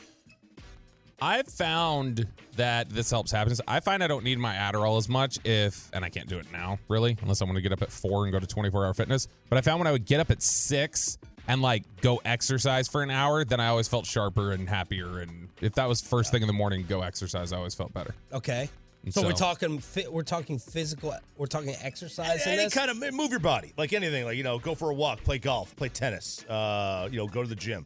I've 1.21 1.47
found 1.49 2.27
that 2.57 2.91
this 2.91 3.11
helps 3.11 3.31
happiness. 3.33 3.61
I 3.67 3.81
find 3.81 4.03
I 4.03 4.07
don't 4.07 4.25
need 4.25 4.39
my 4.39 4.55
Adderall 4.55 4.99
as 4.99 5.09
much 5.09 5.39
if, 5.45 5.89
and 5.93 6.05
I 6.05 6.09
can't 6.09 6.29
do 6.29 6.39
it 6.39 6.47
now, 6.53 6.79
really, 6.89 7.17
unless 7.23 7.41
I 7.41 7.45
want 7.45 7.57
to 7.57 7.63
get 7.63 7.73
up 7.73 7.83
at 7.83 7.91
four 7.91 8.25
and 8.25 8.33
go 8.33 8.39
to 8.41 8.47
24 8.47 8.87
hour 8.87 8.95
fitness. 8.95 9.29
But 9.49 9.59
I 9.59 9.61
found 9.61 9.79
when 9.81 9.87
I 9.87 9.93
would 9.93 10.05
get 10.05 10.21
up 10.21 10.31
at 10.31 10.43
six 10.43 11.19
and 11.49 11.63
like 11.63 11.85
go 12.01 12.21
exercise 12.25 12.89
for 12.89 13.03
an 13.03 13.11
hour, 13.11 13.45
then 13.45 13.61
I 13.61 13.69
always 13.69 13.89
felt 13.89 14.07
sharper 14.07 14.53
and 14.53 14.69
happier. 14.69 15.21
And 15.21 15.49
if 15.61 15.75
that 15.75 15.89
was 15.89 16.01
first 16.01 16.31
thing 16.31 16.43
in 16.43 16.47
the 16.47 16.53
morning, 16.55 16.85
go 16.89 17.03
exercise, 17.03 17.53
I 17.53 17.57
always 17.59 17.75
felt 17.75 17.93
better. 17.93 18.15
Okay. 18.33 18.69
And 19.05 19.13
So, 19.13 19.23
we're 19.23 19.33
talking 19.33 19.81
fi- 19.81 20.09
we're 20.09 20.23
talking 20.23 20.59
physical 20.59 21.15
we're 21.37 21.45
talking 21.47 21.75
exercise 21.83 22.47
in 22.47 22.53
Any 22.53 22.65
this. 22.65 22.73
kind 22.75 22.91
of 22.91 22.97
move 23.13 23.31
your 23.31 23.39
body, 23.39 23.75
like 23.77 23.93
anything, 23.93 24.25
like 24.25 24.39
you 24.39 24.43
know, 24.43 24.59
go 24.59 24.75
for 24.75 24.89
a 24.91 24.95
walk, 24.95 25.23
play 25.23 25.39
golf, 25.39 25.77
play 25.77 25.91
tennis, 25.91 26.43
uh, 26.47 27.07
you 27.13 27.19
know, 27.19 27.27
go 27.27 27.43
to 27.43 27.49
the 27.49 27.55
gym. 27.55 27.85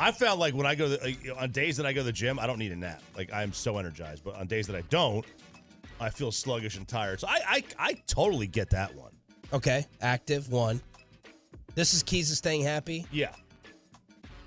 I 0.00 0.12
found 0.12 0.40
like 0.40 0.54
when 0.54 0.64
I 0.66 0.74
go 0.74 0.88
to 0.88 0.96
the, 0.96 1.30
uh, 1.30 1.42
on 1.42 1.50
days 1.50 1.76
that 1.76 1.84
I 1.84 1.92
go 1.92 2.00
to 2.00 2.04
the 2.04 2.12
gym, 2.12 2.38
I 2.38 2.46
don't 2.46 2.58
need 2.58 2.72
a 2.72 2.76
nap. 2.76 3.02
Like 3.14 3.30
I'm 3.34 3.52
so 3.52 3.76
energized, 3.76 4.24
but 4.24 4.34
on 4.34 4.46
days 4.46 4.66
that 4.68 4.74
I 4.74 4.80
don't, 4.88 5.26
I 6.00 6.08
feel 6.08 6.32
sluggish 6.32 6.78
and 6.78 6.88
tired. 6.88 7.20
So 7.20 7.28
I 7.28 7.40
I, 7.46 7.64
I 7.78 7.92
totally 8.06 8.46
get 8.46 8.70
that 8.70 8.94
one. 8.94 9.12
okay, 9.52 9.84
active 10.00 10.50
one. 10.50 10.80
This 11.74 11.92
is 11.92 12.02
keys 12.02 12.30
to 12.30 12.36
staying 12.36 12.62
happy. 12.62 13.06
Yeah. 13.12 13.34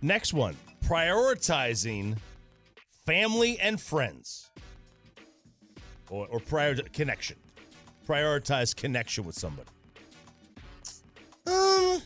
Next 0.01 0.33
one, 0.33 0.57
prioritizing 0.85 2.17
family 3.05 3.59
and 3.59 3.79
friends, 3.79 4.49
or, 6.09 6.27
or 6.31 6.39
prior 6.39 6.75
connection. 6.75 7.37
Prioritize 8.07 8.75
connection 8.75 9.23
with 9.23 9.35
somebody. 9.35 9.69
Um, 11.45 12.01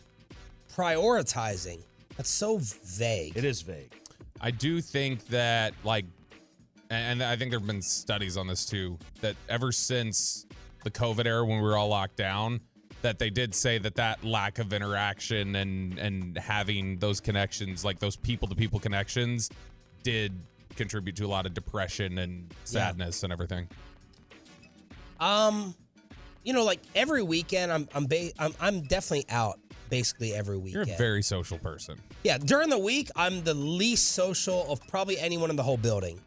prioritizing. 0.75 1.81
That's 2.17 2.29
so 2.29 2.59
vague. 2.59 3.37
It 3.37 3.45
is 3.45 3.61
vague. 3.61 3.93
I 4.41 4.51
do 4.51 4.81
think 4.81 5.25
that 5.27 5.73
like 5.83 6.05
and 6.89 7.21
I 7.21 7.35
think 7.35 7.51
there 7.51 7.59
have 7.59 7.67
been 7.67 7.81
studies 7.81 8.37
on 8.37 8.47
this 8.47 8.65
too 8.65 8.97
that 9.21 9.35
ever 9.49 9.71
since 9.71 10.45
the 10.83 10.91
COVID 10.91 11.25
era 11.25 11.45
when 11.45 11.57
we 11.57 11.63
were 11.63 11.77
all 11.77 11.89
locked 11.89 12.15
down 12.15 12.61
that 13.01 13.19
they 13.19 13.29
did 13.29 13.53
say 13.53 13.77
that 13.77 13.95
that 13.95 14.23
lack 14.23 14.59
of 14.59 14.73
interaction 14.73 15.55
and 15.57 15.97
and 15.99 16.37
having 16.37 16.97
those 16.97 17.19
connections 17.19 17.83
like 17.85 17.99
those 17.99 18.15
people 18.15 18.47
to 18.47 18.55
people 18.55 18.79
connections 18.79 19.49
did 20.03 20.33
contribute 20.75 21.15
to 21.17 21.25
a 21.25 21.27
lot 21.27 21.45
of 21.45 21.53
depression 21.53 22.19
and 22.19 22.53
sadness 22.63 23.23
and 23.23 23.33
everything. 23.33 23.67
Um, 25.19 25.75
you 26.43 26.53
know, 26.53 26.63
like 26.63 26.79
every 26.95 27.23
weekend, 27.23 27.71
I'm 27.71 27.89
I'm 27.93 28.05
ba- 28.05 28.31
I'm, 28.39 28.53
I'm 28.61 28.81
definitely 28.81 29.25
out 29.29 29.59
basically 29.89 30.33
every 30.33 30.57
week. 30.57 30.73
You're 30.73 30.83
a 30.83 30.97
very 30.97 31.21
social 31.21 31.57
person. 31.57 31.99
yeah, 32.23 32.37
during 32.37 32.69
the 32.69 32.77
week, 32.79 33.09
I'm 33.15 33.43
the 33.43 33.53
least 33.53 34.11
social 34.11 34.71
of 34.71 34.85
probably 34.87 35.17
anyone 35.19 35.49
in 35.49 35.55
the 35.55 35.63
whole 35.63 35.77
building. 35.77 36.19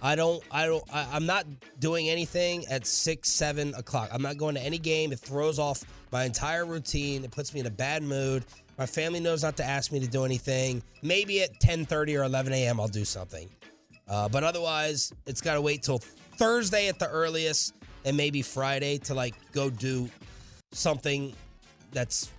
I 0.00 0.14
don't, 0.14 0.42
I 0.50 0.66
don't, 0.66 0.84
I, 0.92 1.08
I'm 1.12 1.26
not 1.26 1.46
doing 1.80 2.08
anything 2.08 2.64
at 2.66 2.86
six, 2.86 3.30
seven 3.30 3.74
o'clock. 3.74 4.10
I'm 4.12 4.22
not 4.22 4.36
going 4.36 4.54
to 4.54 4.60
any 4.62 4.78
game. 4.78 5.10
It 5.12 5.18
throws 5.18 5.58
off 5.58 5.82
my 6.12 6.24
entire 6.24 6.64
routine. 6.64 7.24
It 7.24 7.32
puts 7.32 7.52
me 7.52 7.60
in 7.60 7.66
a 7.66 7.70
bad 7.70 8.02
mood. 8.04 8.44
My 8.78 8.86
family 8.86 9.18
knows 9.18 9.42
not 9.42 9.56
to 9.56 9.64
ask 9.64 9.90
me 9.90 9.98
to 9.98 10.06
do 10.06 10.24
anything. 10.24 10.82
Maybe 11.02 11.42
at 11.42 11.58
10:30 11.60 12.16
or 12.20 12.22
11 12.22 12.52
a.m. 12.52 12.78
I'll 12.78 12.86
do 12.86 13.04
something, 13.04 13.50
uh, 14.08 14.28
but 14.28 14.44
otherwise, 14.44 15.12
it's 15.26 15.40
got 15.40 15.54
to 15.54 15.60
wait 15.60 15.82
till 15.82 15.98
Thursday 15.98 16.86
at 16.86 17.00
the 17.00 17.08
earliest, 17.08 17.74
and 18.04 18.16
maybe 18.16 18.40
Friday 18.40 18.98
to 18.98 19.14
like 19.14 19.34
go 19.50 19.68
do 19.68 20.08
something 20.70 21.34
that's 21.90 22.30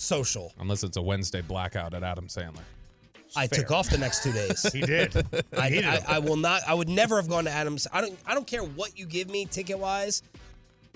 social. 0.00 0.52
Unless 0.58 0.84
it's 0.84 0.96
a 0.96 1.02
Wednesday 1.02 1.42
blackout 1.42 1.94
at 1.94 2.02
Adam 2.02 2.26
Sandler. 2.26 2.62
I 3.36 3.46
took 3.46 3.70
off 3.70 3.88
the 3.88 3.98
next 3.98 4.22
two 4.22 4.32
days. 4.32 4.66
He 4.72 4.80
did. 4.80 5.14
I, 5.56 5.70
He 5.70 5.84
I. 5.84 6.00
I 6.08 6.18
will 6.18 6.36
not. 6.36 6.62
I 6.66 6.74
would 6.74 6.88
never 6.88 7.16
have 7.16 7.28
gone 7.28 7.44
to 7.44 7.50
Adams. 7.50 7.86
I 7.92 8.00
don't. 8.00 8.18
I 8.26 8.34
don't 8.34 8.46
care 8.46 8.62
what 8.62 8.98
you 8.98 9.06
give 9.06 9.30
me 9.30 9.44
ticket 9.44 9.78
wise. 9.78 10.22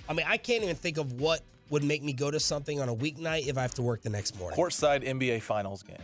I 0.08 0.12
mean, 0.12 0.26
I 0.28 0.36
can't 0.36 0.62
even 0.62 0.76
think 0.76 0.98
of 0.98 1.20
what 1.20 1.40
would 1.70 1.84
make 1.84 2.02
me 2.02 2.12
go 2.12 2.30
to 2.30 2.40
something 2.40 2.80
on 2.80 2.88
a 2.88 2.94
weeknight 2.94 3.46
if 3.46 3.56
I 3.56 3.62
have 3.62 3.74
to 3.74 3.82
work 3.82 4.02
the 4.02 4.10
next 4.10 4.38
morning. 4.38 4.58
Courtside 4.58 5.04
NBA 5.04 5.42
Finals 5.42 5.82
game. 5.82 5.96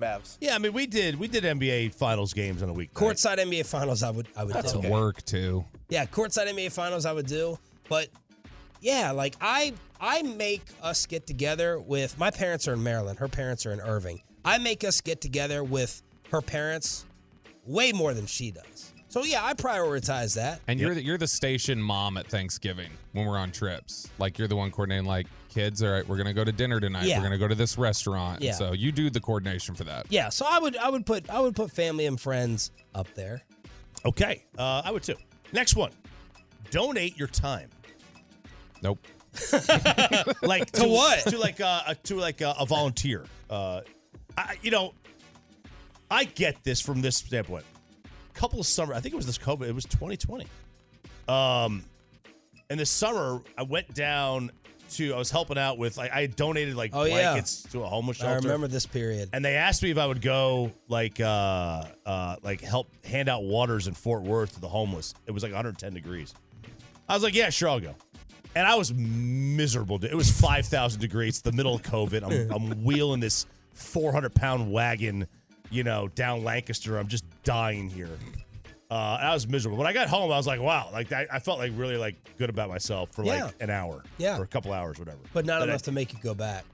Mavs. 0.00 0.38
Yeah, 0.40 0.54
I 0.54 0.58
mean, 0.58 0.72
we 0.72 0.86
did 0.86 1.16
we 1.16 1.28
did 1.28 1.44
NBA 1.44 1.94
Finals 1.94 2.32
games 2.32 2.62
on 2.62 2.68
a 2.68 2.72
week. 2.72 2.92
Courtside 2.94 3.38
NBA 3.38 3.66
Finals, 3.66 4.02
I 4.02 4.10
would. 4.10 4.26
I 4.36 4.44
would. 4.44 4.54
That's 4.54 4.72
do. 4.72 4.88
work 4.88 5.22
too. 5.24 5.64
Yeah, 5.88 6.06
courtside 6.06 6.48
NBA 6.48 6.72
Finals, 6.72 7.04
I 7.04 7.12
would 7.12 7.26
do. 7.26 7.58
But 7.88 8.08
yeah, 8.80 9.10
like 9.10 9.36
I, 9.40 9.74
I 10.00 10.22
make 10.22 10.62
us 10.82 11.06
get 11.06 11.26
together 11.26 11.78
with 11.78 12.18
my 12.18 12.30
parents 12.30 12.66
are 12.68 12.74
in 12.74 12.82
Maryland. 12.82 13.18
Her 13.18 13.28
parents 13.28 13.66
are 13.66 13.72
in 13.72 13.80
Irving. 13.80 14.22
I 14.44 14.58
make 14.58 14.84
us 14.84 15.00
get 15.00 15.20
together 15.20 15.62
with 15.62 16.02
her 16.30 16.40
parents 16.40 17.04
way 17.66 17.92
more 17.92 18.14
than 18.14 18.26
she 18.26 18.50
does. 18.50 18.92
So 19.08 19.24
yeah, 19.24 19.44
I 19.44 19.54
prioritize 19.54 20.36
that. 20.36 20.60
And 20.68 20.78
you're 20.78 20.94
the, 20.94 21.02
you're 21.02 21.18
the 21.18 21.26
station 21.26 21.82
mom 21.82 22.16
at 22.16 22.28
Thanksgiving 22.28 22.90
when 23.12 23.26
we're 23.26 23.38
on 23.38 23.50
trips. 23.50 24.08
Like 24.18 24.38
you're 24.38 24.46
the 24.46 24.54
one 24.54 24.70
coordinating. 24.70 25.04
Like 25.04 25.26
kids, 25.48 25.82
all 25.82 25.90
right, 25.90 26.06
we're 26.06 26.16
gonna 26.16 26.32
go 26.32 26.44
to 26.44 26.52
dinner 26.52 26.78
tonight. 26.78 27.06
Yeah. 27.06 27.18
We're 27.18 27.24
gonna 27.24 27.38
go 27.38 27.48
to 27.48 27.56
this 27.56 27.76
restaurant. 27.76 28.40
Yeah. 28.40 28.52
so 28.52 28.72
you 28.72 28.92
do 28.92 29.10
the 29.10 29.20
coordination 29.20 29.74
for 29.74 29.82
that. 29.84 30.06
Yeah, 30.10 30.28
so 30.28 30.46
I 30.48 30.60
would 30.60 30.76
I 30.76 30.88
would 30.88 31.04
put 31.04 31.28
I 31.28 31.40
would 31.40 31.56
put 31.56 31.72
family 31.72 32.06
and 32.06 32.20
friends 32.20 32.70
up 32.94 33.12
there. 33.14 33.42
Okay, 34.06 34.44
uh, 34.56 34.82
I 34.84 34.92
would 34.92 35.02
too. 35.02 35.16
Next 35.52 35.74
one, 35.74 35.90
donate 36.70 37.18
your 37.18 37.28
time. 37.28 37.68
Nope. 38.82 38.98
like 40.42 40.70
To 40.72 40.86
what? 40.88 41.20
To 41.26 41.38
like 41.38 41.60
uh, 41.60 41.82
a, 41.88 41.94
to 41.94 42.16
like 42.16 42.40
a, 42.40 42.54
a 42.58 42.66
volunteer. 42.66 43.24
Uh, 43.48 43.80
I, 44.36 44.56
you 44.62 44.70
know, 44.70 44.94
I 46.10 46.24
get 46.24 46.62
this 46.64 46.80
from 46.80 47.00
this 47.00 47.16
standpoint. 47.16 47.64
A 48.04 48.38
Couple 48.38 48.58
of 48.60 48.66
summer, 48.66 48.94
I 48.94 49.00
think 49.00 49.12
it 49.12 49.16
was 49.16 49.26
this 49.26 49.38
COVID. 49.38 49.68
It 49.68 49.74
was 49.74 49.84
2020. 49.84 50.46
Um, 51.28 51.84
in 52.70 52.78
the 52.78 52.86
summer, 52.86 53.40
I 53.56 53.62
went 53.62 53.92
down 53.94 54.50
to. 54.92 55.14
I 55.14 55.18
was 55.18 55.30
helping 55.30 55.58
out 55.58 55.78
with. 55.78 55.96
Like, 55.96 56.12
I 56.12 56.26
donated 56.26 56.74
like 56.74 56.90
Oh, 56.94 57.04
yeah. 57.04 57.30
blankets 57.32 57.62
to 57.72 57.82
a 57.82 57.86
homeless 57.86 58.16
shelter. 58.16 58.32
I 58.34 58.36
remember 58.36 58.66
this 58.68 58.86
period. 58.86 59.28
and 59.32 59.44
they 59.44 59.54
asked 59.56 59.82
me 59.82 59.90
if 59.90 59.98
I 59.98 60.06
would 60.06 60.22
go 60.22 60.72
like 60.88 61.20
uh 61.20 61.84
uh 62.06 62.36
like 62.42 62.60
help 62.60 62.88
hand 63.04 63.28
out 63.28 63.44
waters 63.44 63.86
in 63.86 63.94
Fort 63.94 64.22
Worth 64.22 64.54
to 64.54 64.60
the 64.60 64.68
homeless. 64.68 65.14
It 65.26 65.30
was 65.32 65.42
like 65.44 65.52
110 65.52 65.92
degrees. 65.94 66.34
I 67.08 67.14
was 67.14 67.22
like, 67.22 67.34
yeah, 67.34 67.50
sure, 67.50 67.68
I'll 67.68 67.80
go. 67.80 67.94
And 68.54 68.66
I 68.66 68.74
was 68.74 68.92
miserable. 68.92 70.02
It 70.04 70.14
was 70.14 70.30
5,000 70.40 71.00
degrees, 71.00 71.34
it's 71.34 71.40
the 71.40 71.52
middle 71.52 71.74
of 71.74 71.82
COVID. 71.82 72.22
I'm, 72.50 72.52
I'm 72.72 72.84
wheeling 72.84 73.20
this 73.20 73.46
400 73.74 74.34
pound 74.34 74.70
wagon, 74.72 75.26
you 75.70 75.84
know, 75.84 76.08
down 76.08 76.42
Lancaster. 76.42 76.98
I'm 76.98 77.06
just 77.08 77.24
dying 77.44 77.88
here. 77.88 78.10
Uh, 78.90 79.18
I 79.20 79.32
was 79.34 79.46
miserable. 79.46 79.78
When 79.78 79.86
I 79.86 79.92
got 79.92 80.08
home, 80.08 80.32
I 80.32 80.36
was 80.36 80.48
like, 80.48 80.60
wow, 80.60 80.88
like 80.92 81.12
I, 81.12 81.24
I 81.32 81.38
felt 81.38 81.60
like 81.60 81.70
really 81.76 81.96
like 81.96 82.16
good 82.38 82.50
about 82.50 82.68
myself 82.68 83.12
for 83.12 83.24
Yeah. 83.24 83.44
like 83.44 83.54
an 83.60 83.70
hour, 83.70 84.02
Yeah. 84.18 84.36
or 84.36 84.42
a 84.42 84.46
couple 84.48 84.72
hours, 84.72 84.98
whatever. 84.98 85.18
But 85.32 85.46
not 85.46 85.60
But 85.60 85.68
I- 85.68 85.72
enough 85.72 85.82
to 85.82 85.92
make 85.92 86.12
you 86.12 86.18
go 86.20 86.34
back. 86.34 86.64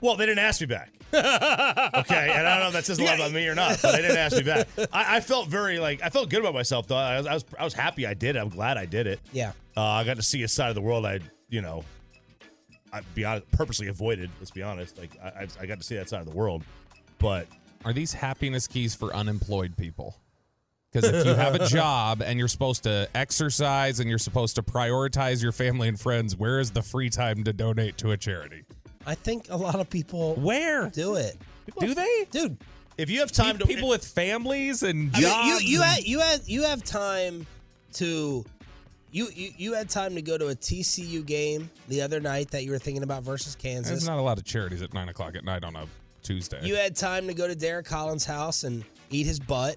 well, 0.00 0.16
they 0.16 0.26
didn't 0.26 0.40
ask 0.40 0.60
me 0.60 0.66
back. 0.66 0.90
Okay, 1.14 2.32
and 2.34 2.46
I 2.46 2.54
don't 2.54 2.60
know 2.60 2.66
if 2.68 2.72
that 2.74 2.84
says 2.84 2.98
a 2.98 3.04
lot 3.04 3.14
about 3.16 3.32
me 3.32 3.46
or 3.46 3.54
not, 3.54 3.78
but 3.82 3.92
they 3.92 4.02
didn't 4.02 4.16
ask 4.16 4.36
me 4.36 4.42
back. 4.42 4.68
I, 4.92 5.16
I 5.16 5.20
felt 5.20 5.48
very 5.48 5.78
like 5.78 6.02
I 6.02 6.10
felt 6.10 6.30
good 6.30 6.40
about 6.40 6.54
myself 6.54 6.86
though. 6.88 6.96
I 6.96 7.18
was, 7.18 7.26
I 7.26 7.34
was 7.34 7.44
I 7.58 7.64
was 7.64 7.74
happy 7.74 8.06
I 8.06 8.14
did 8.14 8.36
it. 8.36 8.40
I'm 8.40 8.48
glad 8.48 8.76
I 8.76 8.86
did 8.86 9.06
it. 9.06 9.20
Yeah. 9.32 9.52
Uh, 9.76 9.82
I 9.82 10.04
got 10.04 10.16
to 10.16 10.22
see 10.22 10.42
a 10.42 10.48
side 10.48 10.68
of 10.68 10.74
the 10.74 10.80
world 10.80 11.06
I 11.06 11.20
you 11.48 11.62
know 11.62 11.84
I 12.92 13.00
be 13.14 13.24
honest 13.24 13.50
purposely 13.52 13.88
avoided. 13.88 14.30
Let's 14.38 14.50
be 14.50 14.62
honest. 14.62 14.98
Like 14.98 15.10
I, 15.22 15.26
I 15.28 15.46
I 15.60 15.66
got 15.66 15.78
to 15.78 15.84
see 15.84 15.96
that 15.96 16.08
side 16.08 16.20
of 16.20 16.26
the 16.26 16.36
world, 16.36 16.62
but 17.18 17.46
Are 17.84 17.92
these 17.92 18.12
happiness 18.12 18.66
keys 18.66 18.94
for 18.94 19.14
unemployed 19.14 19.76
people? 19.76 20.16
Because 20.92 21.12
if 21.12 21.26
you 21.26 21.34
have 21.34 21.54
a 21.54 21.66
job 21.68 22.22
and 22.22 22.38
you're 22.38 22.48
supposed 22.48 22.84
to 22.84 23.06
exercise 23.14 24.00
and 24.00 24.08
you're 24.08 24.18
supposed 24.18 24.54
to 24.56 24.62
prioritize 24.62 25.42
your 25.42 25.52
family 25.52 25.88
and 25.88 26.00
friends, 26.00 26.34
where 26.36 26.58
is 26.58 26.70
the 26.70 26.80
free 26.80 27.10
time 27.10 27.44
to 27.44 27.52
donate 27.52 27.98
to 27.98 28.12
a 28.12 28.16
charity? 28.16 28.64
I 29.06 29.14
think 29.14 29.46
a 29.50 29.56
lot 29.56 29.76
of 29.76 29.88
people 29.88 30.34
Where 30.34 30.90
do 30.90 31.14
it. 31.14 31.36
do 31.80 31.94
they? 31.94 32.26
Dude, 32.30 32.56
if 32.98 33.08
you 33.10 33.20
have 33.20 33.30
time 33.32 33.58
to 33.58 33.66
people 33.66 33.88
with 33.88 34.04
families 34.04 34.82
and 34.82 35.14
you, 35.16 35.22
jobs. 35.22 35.46
you 35.62 35.78
you 35.78 35.82
and- 35.82 35.90
had 35.92 36.04
you 36.04 36.18
had 36.20 36.40
you 36.46 36.62
have 36.64 36.82
time 36.84 37.46
to 37.94 38.44
you, 39.12 39.28
you 39.34 39.52
you 39.56 39.72
had 39.74 39.88
time 39.88 40.14
to 40.16 40.22
go 40.22 40.36
to 40.36 40.48
a 40.48 40.54
TCU 40.54 41.24
game 41.24 41.70
the 41.88 42.02
other 42.02 42.20
night 42.20 42.50
that 42.50 42.64
you 42.64 42.70
were 42.72 42.78
thinking 42.78 43.02
about 43.02 43.22
versus 43.22 43.54
Kansas. 43.54 43.88
There's 43.90 44.06
not 44.06 44.18
a 44.18 44.22
lot 44.22 44.38
of 44.38 44.44
charities 44.44 44.82
at 44.82 44.92
nine 44.92 45.08
o'clock 45.08 45.36
at 45.36 45.44
night 45.44 45.64
on 45.64 45.76
a 45.76 45.86
Tuesday. 46.22 46.58
You 46.62 46.74
had 46.74 46.96
time 46.96 47.26
to 47.28 47.34
go 47.34 47.46
to 47.46 47.54
Derek 47.54 47.86
Collins' 47.86 48.24
house 48.24 48.64
and 48.64 48.84
eat 49.10 49.26
his 49.26 49.38
butt. 49.38 49.76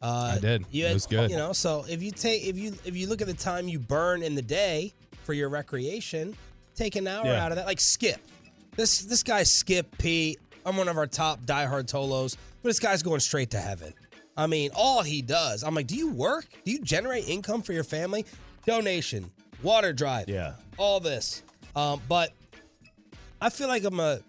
Uh, 0.00 0.34
I 0.36 0.38
did. 0.38 0.64
You 0.70 0.86
It 0.86 0.94
was 0.94 1.06
good. 1.06 1.30
You 1.30 1.36
know, 1.36 1.52
so 1.52 1.84
if 1.88 2.02
you 2.02 2.12
take 2.12 2.44
if 2.46 2.56
you 2.56 2.72
if 2.84 2.96
you 2.96 3.08
look 3.08 3.20
at 3.20 3.26
the 3.26 3.34
time 3.34 3.66
you 3.68 3.78
burn 3.80 4.22
in 4.22 4.34
the 4.36 4.42
day 4.42 4.92
for 5.24 5.32
your 5.32 5.48
recreation, 5.48 6.36
take 6.76 6.94
an 6.96 7.08
hour 7.08 7.26
Yeah. 7.26 7.44
out 7.44 7.50
of 7.52 7.56
that. 7.56 7.66
Like 7.66 7.80
Skip, 7.80 8.20
this 8.78 9.00
this 9.00 9.22
guy 9.22 9.42
Skip 9.42 9.98
Pete. 9.98 10.38
I'm 10.64 10.76
one 10.76 10.88
of 10.88 10.96
our 10.96 11.06
top 11.06 11.40
diehard 11.42 11.84
Tolos, 11.90 12.36
but 12.62 12.68
this 12.68 12.78
guy's 12.78 13.02
going 13.02 13.20
straight 13.20 13.50
to 13.50 13.58
heaven. 13.58 13.92
I 14.36 14.46
mean, 14.46 14.70
all 14.74 15.02
he 15.02 15.20
does. 15.20 15.64
I'm 15.64 15.74
like, 15.74 15.88
do 15.88 15.96
you 15.96 16.10
work? 16.10 16.46
Do 16.64 16.70
you 16.70 16.80
generate 16.80 17.28
income 17.28 17.60
for 17.60 17.72
your 17.72 17.84
family? 17.84 18.24
Donation, 18.64 19.30
water 19.62 19.92
drive, 19.92 20.28
yeah. 20.28 20.54
all 20.76 21.00
this. 21.00 21.42
Um, 21.74 22.00
but 22.08 22.32
I 23.40 23.50
feel 23.50 23.66
like 23.66 23.84
I'm 23.84 23.98
a 23.98 24.20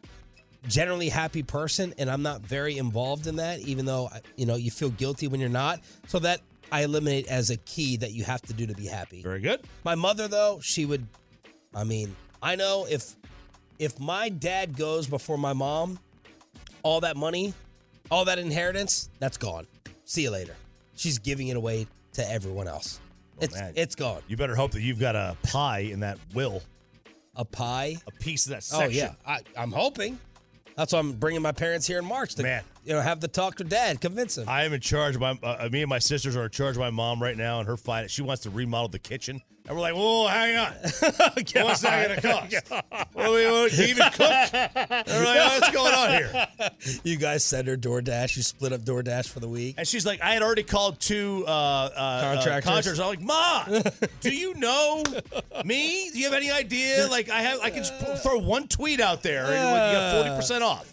generally 0.67 1.09
happy 1.09 1.43
person 1.43 1.93
and 1.97 2.09
I'm 2.09 2.23
not 2.23 2.41
very 2.41 2.77
involved 2.77 3.27
in 3.27 3.35
that, 3.35 3.59
even 3.59 3.85
though, 3.85 4.09
you 4.35 4.45
know, 4.45 4.55
you 4.55 4.71
feel 4.71 4.89
guilty 4.89 5.27
when 5.27 5.39
you're 5.39 5.49
not. 5.49 5.81
So 6.07 6.19
that 6.19 6.41
I 6.71 6.83
eliminate 6.83 7.27
as 7.27 7.49
a 7.49 7.57
key 7.57 7.97
that 7.97 8.13
you 8.13 8.23
have 8.23 8.41
to 8.43 8.53
do 8.53 8.65
to 8.65 8.73
be 8.73 8.88
happy. 8.88 9.21
Very 9.21 9.41
good. 9.41 9.62
My 9.83 9.95
mother, 9.95 10.27
though, 10.27 10.59
she 10.62 10.85
would, 10.85 11.05
I 11.75 11.83
mean, 11.83 12.15
I 12.41 12.55
know 12.55 12.88
if, 12.89 13.15
if 13.80 14.00
my 14.00 14.30
dad 14.30 14.78
goes 14.78 15.08
before 15.08 15.38
my 15.38 15.54
mom, 15.54 15.98
all 16.84 17.00
that 17.02 17.18
money, 17.18 17.54
all 18.12 18.26
that 18.26 18.38
inheritance, 18.38 19.10
that's 19.20 19.38
gone. 19.38 19.65
See 20.06 20.24
you 20.24 20.32
later. 20.32 20.56
She's 20.96 21.18
giving 21.18 21.48
it 21.48 21.56
away 21.58 21.88
to 22.13 22.30
everyone 22.30 22.68
else. 22.68 23.00
it's, 23.39 23.56
man. 23.56 23.74
it's 23.76 23.96
gone. 23.96 24.22
You 24.28 24.36
better 24.38 24.56
hope 24.56 24.72
that 24.72 24.82
you've 24.82 25.00
got 25.00 25.15
a 25.15 25.38
pie 25.44 25.80
in 25.80 26.02
that 26.02 26.18
will, 26.34 26.62
A 27.36 27.46
pie. 27.46 27.96
a 28.06 28.12
piece 28.12 28.46
of 28.46 28.52
that 28.52 28.70
Oh 28.74 28.88
yeah, 28.88 29.13
I, 29.26 29.39
I'm 29.58 29.72
hoping. 29.72 30.20
That's 30.76 30.94
why 30.94 31.00
I'm 31.00 31.13
bringing 31.13 31.42
my 31.42 31.52
parents 31.52 31.86
here 31.86 32.00
in 32.00 32.06
March 32.06 32.36
to 32.36 32.44
Man, 32.44 32.63
you 32.86 32.94
know, 32.94 33.02
have 33.02 33.20
the 33.20 33.28
talk 33.28 33.58
with 33.60 33.70
dad. 33.70 34.00
Convince 34.00 34.38
him. 34.38 34.48
I 34.48 34.63
am 34.63 34.72
in 34.74 34.80
charge. 34.80 35.15
Of 35.15 35.22
my 35.22 35.38
uh, 35.44 35.68
me 35.72 35.82
and 35.82 35.89
my 35.89 36.00
sisters 36.00 36.36
are 36.38 36.46
in 36.46 36.52
charge 36.52 36.76
of 36.76 36.80
my 36.80 36.89
mom 36.89 37.22
right 37.22 37.36
now, 37.38 37.60
and 37.60 37.68
her 37.68 37.76
fight. 37.78 38.10
She 38.10 38.22
wants 38.22 38.44
to 38.44 38.50
remodel 38.50 38.88
the 38.88 39.00
kitchen, 39.00 39.42
and 39.69 39.77
we're 39.77 39.82
like, 39.84 39.93
"Whoa, 39.93 40.27
hang 40.27 40.58
on, 40.58 40.73
what's 40.82 41.82
that 41.82 42.08
going 42.08 42.19
to 42.19 42.21
cost? 42.21 42.71
what 43.13 43.25
do 43.25 43.34
we 43.34 43.45
what, 43.45 43.73
even 43.73 44.03
cook?" 44.12 44.19
Like, 44.53 45.08
"What's 45.08 45.69
going 45.71 45.93
on 45.93 46.10
here?" 46.10 46.99
you 47.03 47.17
guys 47.17 47.45
send 47.45 47.67
her 47.67 47.77
DoorDash. 47.77 48.36
You 48.36 48.41
split 48.41 48.73
up 48.73 48.82
DoorDash 48.82 49.29
for 49.29 49.39
the 49.39 49.47
week. 49.47 49.75
And 49.77 49.88
she's 49.88 50.08
like, 50.08 50.21
"I 50.21 50.34
had 50.34 50.41
already 50.41 50.63
called 50.63 50.99
two 50.99 51.45
uh, 51.47 51.51
uh, 51.51 52.21
Contractors? 52.21 52.47
Uh, 52.47 52.71
contractors. 52.71 52.99
I'm 52.99 53.08
like, 53.08 53.21
Ma, 53.21 53.82
do 54.21 54.36
you 54.36 54.55
know 54.55 55.03
me? 55.63 56.10
Do 56.12 56.17
you 56.17 56.25
have 56.25 56.34
any 56.34 56.49
idea? 56.49 57.08
Like, 57.08 57.29
I 57.29 57.41
have, 57.43 57.60
I 57.62 57.69
can 57.69 57.84
just 57.84 57.93
throw 58.23 58.39
one 58.39 58.67
tweet 58.67 58.99
out 58.99 59.21
there, 59.21 59.45
and 59.45 60.15
you 60.15 60.19
forty 60.23 60.36
percent 60.36 60.63
off." 60.63 60.91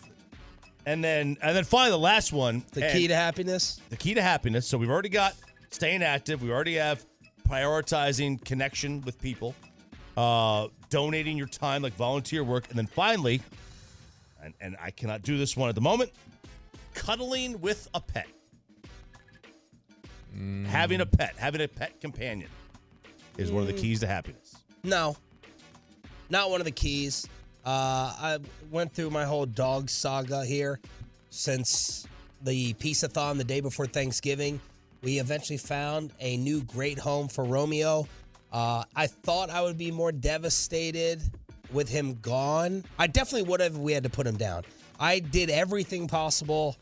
And 0.84 1.02
then, 1.02 1.36
and 1.42 1.56
then 1.56 1.64
finally, 1.64 1.90
the 1.90 1.98
last 1.98 2.32
one, 2.32 2.62
The 2.72 2.90
key 2.92 3.08
to 3.08 3.14
happiness. 3.14 3.80
the 3.88 3.96
key 3.96 4.14
to 4.14 4.22
happiness. 4.22 4.68
So 4.68 4.78
we've 4.78 4.90
already 4.90 5.08
got 5.08 5.34
staying 5.70 6.02
active. 6.02 6.42
We 6.42 6.52
already 6.52 6.74
have 6.74 7.04
prioritizing 7.48 8.42
connection 8.44 9.00
with 9.02 9.20
people, 9.20 9.54
uh, 10.16 10.68
donating 10.90 11.36
your 11.36 11.46
time, 11.46 11.82
like 11.82 11.94
volunteer 11.94 12.44
work, 12.44 12.68
and 12.68 12.78
then 12.78 12.86
finally, 12.86 13.40
and, 14.42 14.54
and 14.60 14.76
I 14.80 14.90
cannot 14.90 15.22
do 15.22 15.38
this 15.38 15.56
one 15.56 15.68
at 15.68 15.74
the 15.74 15.80
moment, 15.80 16.12
cuddling 16.94 17.60
with 17.60 17.88
a 17.94 18.00
pet. 18.00 18.26
Having 20.66 21.00
a 21.00 21.06
pet, 21.06 21.34
having 21.38 21.62
a 21.62 21.68
pet 21.68 21.98
companion, 22.00 22.50
is 23.38 23.50
one 23.50 23.62
of 23.62 23.68
the 23.68 23.72
keys 23.72 24.00
to 24.00 24.06
happiness. 24.06 24.56
No, 24.84 25.16
not 26.28 26.50
one 26.50 26.60
of 26.60 26.66
the 26.66 26.72
keys. 26.72 27.26
Uh, 27.64 28.12
I 28.18 28.38
went 28.70 28.92
through 28.92 29.10
my 29.10 29.24
whole 29.24 29.46
dog 29.46 29.88
saga 29.88 30.44
here 30.44 30.78
since 31.30 32.06
the 32.42 32.74
peace-a-thon 32.74 33.38
the 33.38 33.44
day 33.44 33.60
before 33.60 33.86
Thanksgiving. 33.86 34.60
We 35.02 35.18
eventually 35.18 35.58
found 35.58 36.12
a 36.20 36.36
new 36.36 36.62
great 36.62 36.98
home 36.98 37.28
for 37.28 37.44
Romeo. 37.44 38.06
Uh, 38.52 38.84
I 38.94 39.06
thought 39.06 39.50
I 39.50 39.62
would 39.62 39.78
be 39.78 39.90
more 39.90 40.12
devastated 40.12 41.22
with 41.72 41.88
him 41.88 42.18
gone. 42.22 42.84
I 42.98 43.06
definitely 43.06 43.48
would 43.48 43.60
have 43.60 43.78
we 43.78 43.92
had 43.92 44.04
to 44.04 44.10
put 44.10 44.26
him 44.26 44.36
down. 44.36 44.64
I 44.98 45.18
did 45.18 45.50
everything 45.50 46.08
possible. 46.08 46.76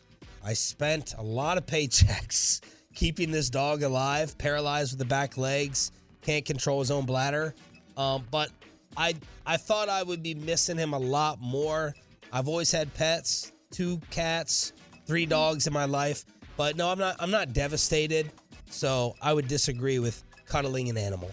I 0.45 0.53
spent 0.53 1.15
a 1.19 1.23
lot 1.23 1.59
of 1.59 1.67
paychecks 1.67 2.61
keeping 2.95 3.31
this 3.31 3.51
dog 3.51 3.83
alive, 3.83 4.39
paralyzed 4.39 4.93
with 4.93 4.99
the 4.99 5.05
back 5.05 5.37
legs, 5.37 5.91
can't 6.23 6.45
control 6.45 6.81
his 6.81 6.91
own 6.91 7.05
bladder. 7.05 7.55
Um, 7.97 8.25
but 8.31 8.51
I 8.97 9.15
I 9.47 9.57
thought 9.57 9.89
I 9.89 10.03
would 10.03 10.23
be 10.23 10.35
missing 10.35 10.79
him 10.79 10.95
a 10.95 10.99
lot 10.99 11.41
more. 11.41 11.95
I've 12.33 12.49
always 12.49 12.73
had 12.73 12.93
pets, 12.95 13.53
two 13.71 14.01
cats, 14.11 14.73
three 15.07 15.27
dogs 15.27 15.67
in 15.67 15.73
my 15.73 15.85
life, 15.85 16.25
but 16.57 16.77
no, 16.77 16.89
I'm 16.91 16.99
not 16.99 17.17
I'm 17.19 17.31
not 17.31 17.53
devastated. 17.53 18.31
So 18.71 19.15
I 19.23 19.33
would 19.33 19.49
disagree 19.49 19.99
with 19.99 20.23
cuddling 20.47 20.89
an 20.89 20.97
animal. 20.97 21.31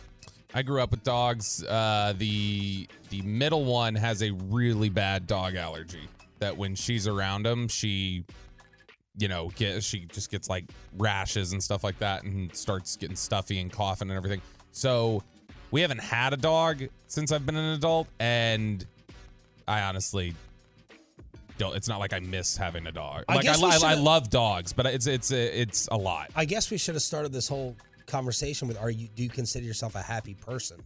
I 0.54 0.62
grew 0.62 0.82
up 0.82 0.92
with 0.92 1.04
dogs. 1.04 1.64
Uh, 1.64 2.14
the 2.18 2.88
the 3.10 3.22
middle 3.22 3.66
one 3.66 3.96
has 3.96 4.22
a 4.22 4.32
really 4.32 4.90
bad 4.90 5.28
dog 5.28 5.56
allergy. 5.56 6.08
That 6.40 6.58
when 6.58 6.76
she's 6.76 7.08
around 7.08 7.46
him, 7.46 7.68
she, 7.68 8.26
you 9.18 9.28
know, 9.28 9.52
get 9.56 9.84
she 9.84 10.06
just 10.12 10.30
gets 10.32 10.50
like 10.50 10.66
rashes 10.98 11.54
and 11.54 11.64
stuff 11.64 11.84
like 11.84 12.00
that, 12.00 12.24
and 12.24 12.54
starts 12.56 12.96
getting 12.96 13.16
stuffy 13.16 13.60
and 13.60 13.72
coughing 13.72 14.10
and 14.10 14.18
everything. 14.18 14.42
So 14.72 15.24
we 15.72 15.82
haven't 15.82 16.02
had 16.02 16.34
a 16.34 16.38
dog 16.38 16.84
since 17.08 17.32
I've 17.32 17.46
been 17.46 17.56
an 17.56 17.74
adult, 17.74 18.08
and 18.20 18.86
I 19.68 19.82
honestly 19.82 20.34
don't. 21.62 21.76
It's 21.76 21.88
not 21.88 22.00
like 22.00 22.12
I 22.12 22.20
miss 22.20 22.58
having 22.58 22.88
a 22.88 22.92
dog. 22.92 23.24
I 23.30 23.36
Like 23.36 23.46
I, 23.46 23.50
guess 23.50 23.62
we 23.62 23.66
I, 23.66 23.70
I 23.70 23.78
should've- 23.78 24.02
love 24.02 24.30
dogs, 24.30 24.74
but 24.74 24.86
it's 24.88 25.08
it's 25.08 25.32
it's 25.32 25.88
a 25.92 25.96
lot. 25.98 26.32
I 26.36 26.46
guess 26.46 26.72
we 26.72 26.78
should 26.78 26.96
have 26.96 27.04
started 27.04 27.32
this 27.32 27.48
whole 27.48 27.76
conversation 28.08 28.68
with 28.68 28.80
are 28.82 28.90
you 28.90 29.08
do 29.16 29.24
you 29.24 29.30
consider 29.30 29.66
yourself 29.66 29.96
a 29.96 30.02
happy 30.02 30.34
person? 30.34 30.82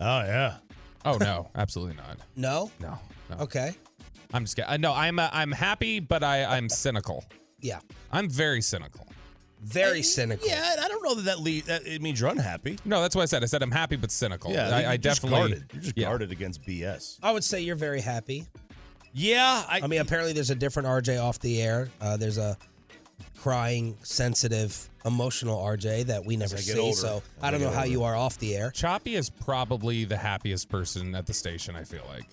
Oh 0.00 0.20
yeah. 0.20 0.56
Oh 1.04 1.16
no, 1.18 1.50
absolutely 1.54 1.96
not. 1.96 2.18
No? 2.36 2.70
No, 2.80 2.98
no. 3.30 3.36
Okay. 3.38 3.74
I'm 4.34 4.44
just 4.44 4.56
kidding. 4.56 4.70
Uh, 4.70 4.76
no, 4.76 4.92
I'm 4.92 5.18
uh, 5.18 5.28
I'm 5.32 5.52
happy, 5.52 6.00
but 6.00 6.24
I 6.24 6.44
I'm 6.44 6.68
cynical. 6.68 7.24
Yeah. 7.60 7.78
I'm 8.10 8.28
very 8.28 8.60
cynical. 8.60 9.06
Very 9.60 10.02
cynical. 10.02 10.48
Yeah, 10.48 10.74
I 10.80 10.88
don't 10.88 11.04
know 11.04 11.14
that 11.14 11.22
that, 11.26 11.38
lead, 11.38 11.66
that 11.66 11.86
it 11.86 12.02
means 12.02 12.20
you're 12.20 12.30
unhappy. 12.30 12.80
No, 12.84 13.00
that's 13.00 13.14
what 13.14 13.22
I 13.22 13.26
said. 13.26 13.44
I 13.44 13.46
said 13.46 13.62
I'm 13.62 13.70
happy 13.70 13.94
but 13.94 14.10
cynical. 14.10 14.50
Yeah, 14.50 14.68
I, 14.68 14.80
you're 14.80 14.90
I 14.90 14.96
just 14.96 15.22
definitely. 15.22 15.50
guarded. 15.50 15.70
You're 15.72 15.82
just 15.82 15.96
yeah. 15.96 16.06
guarded 16.08 16.32
against 16.32 16.62
BS. 16.62 17.20
I 17.22 17.30
would 17.30 17.44
say 17.44 17.60
you're 17.60 17.76
very 17.76 18.00
happy. 18.00 18.48
Yeah, 19.14 19.64
I, 19.68 19.80
I 19.82 19.86
mean, 19.86 20.00
apparently 20.00 20.32
there's 20.32 20.50
a 20.50 20.54
different 20.54 20.88
RJ 20.88 21.22
off 21.22 21.38
the 21.40 21.60
air. 21.60 21.88
Uh, 22.00 22.16
there's 22.16 22.38
a 22.38 22.56
crying, 23.38 23.96
sensitive, 24.02 24.88
emotional 25.04 25.58
RJ 25.62 26.04
that 26.06 26.24
we 26.24 26.36
never 26.36 26.54
get 26.56 26.64
see. 26.64 26.78
older, 26.78 26.96
So 26.96 27.22
I 27.40 27.48
I 27.48 27.50
don't 27.50 27.60
know 27.60 27.66
get 27.68 27.74
how 27.74 27.80
older. 27.82 27.90
you 27.92 28.04
are 28.04 28.16
off 28.16 28.38
the 28.38 28.56
air. 28.56 28.70
Choppy 28.70 29.16
is 29.16 29.28
probably 29.30 30.04
the 30.04 30.16
happiest 30.16 30.68
person 30.68 31.14
at 31.14 31.26
the 31.26 31.34
station. 31.34 31.76
I 31.76 31.84
feel 31.84 32.04
like 32.08 32.24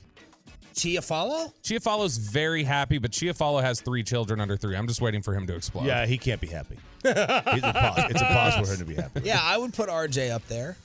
Chia 0.76 1.02
follow? 1.02 1.52
Chiafalo's 1.64 2.16
very 2.18 2.64
happy, 2.64 3.00
but 3.00 3.12
Chiafalo 3.12 3.62
has 3.62 3.82
three 3.82 4.04
children 4.04 4.40
under 4.40 4.56
three. 4.56 4.78
I'm 4.78 4.88
just 4.88 5.02
waiting 5.02 5.22
for 5.22 5.34
him 5.34 5.46
to 5.48 5.56
explode. 5.56 5.86
yeah, 5.86 6.06
he 6.06 6.18
can't 6.18 6.40
be 6.40 6.48
happy. 6.48 6.78
He's 7.04 7.12
impos- 7.14 8.10
it's 8.12 8.22
impossible 8.22 8.66
for 8.66 8.72
him 8.74 8.80
to 8.80 8.86
be 8.86 8.96
happy. 8.96 9.22
Yeah, 9.26 9.40
I 9.42 9.58
would 9.58 9.74
put 9.74 9.90
RJ 9.90 10.32
up 10.32 10.48
there. 10.48 10.78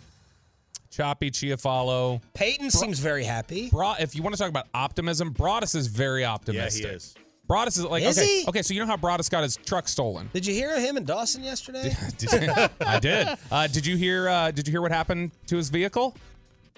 Choppy, 0.94 1.30
Chiafalo. 1.30 2.20
Peyton 2.34 2.70
seems 2.70 2.98
very 3.00 3.24
happy. 3.24 3.68
Bra- 3.70 3.96
if 3.98 4.14
you 4.14 4.22
want 4.22 4.34
to 4.34 4.38
talk 4.40 4.48
about 4.48 4.66
optimism, 4.74 5.34
Broaddus 5.34 5.74
is 5.74 5.88
very 5.88 6.24
optimistic. 6.24 6.82
Yeah, 6.84 6.88
he 6.90 6.94
optimistic. 6.94 7.20
is. 7.20 7.24
Broaddus 7.48 7.78
is 7.78 7.84
like 7.84 8.02
Is 8.04 8.16
okay, 8.18 8.26
he? 8.42 8.48
okay. 8.48 8.62
So 8.62 8.72
you 8.74 8.80
know 8.80 8.86
how 8.86 8.96
Broaddus 8.96 9.28
got 9.28 9.42
his 9.42 9.56
truck 9.56 9.86
stolen? 9.88 10.30
Did 10.32 10.46
you 10.46 10.54
hear 10.54 10.78
him 10.80 10.96
and 10.96 11.06
Dawson 11.06 11.42
yesterday? 11.42 11.94
Did 12.18 12.32
you- 12.32 12.68
I 12.86 12.98
did. 13.00 13.28
Uh, 13.50 13.66
did 13.66 13.84
you 13.84 13.96
hear? 13.96 14.28
Uh, 14.28 14.50
did 14.50 14.66
you 14.66 14.70
hear 14.72 14.80
what 14.80 14.92
happened 14.92 15.32
to 15.48 15.56
his 15.56 15.68
vehicle? 15.68 16.16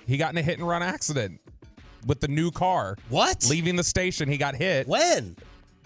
He 0.07 0.17
got 0.17 0.33
in 0.33 0.39
a 0.39 0.43
hit 0.43 0.59
and 0.59 0.67
run 0.67 0.83
accident 0.83 1.41
with 2.07 2.21
the 2.21 2.29
new 2.29 2.51
car. 2.51 2.97
What? 3.11 3.47
Leaving 3.49 3.77
the 3.77 3.85
station, 3.85 4.29
he 4.29 4.39
got 4.39 4.55
hit 4.57 4.89
When? 4.89 5.37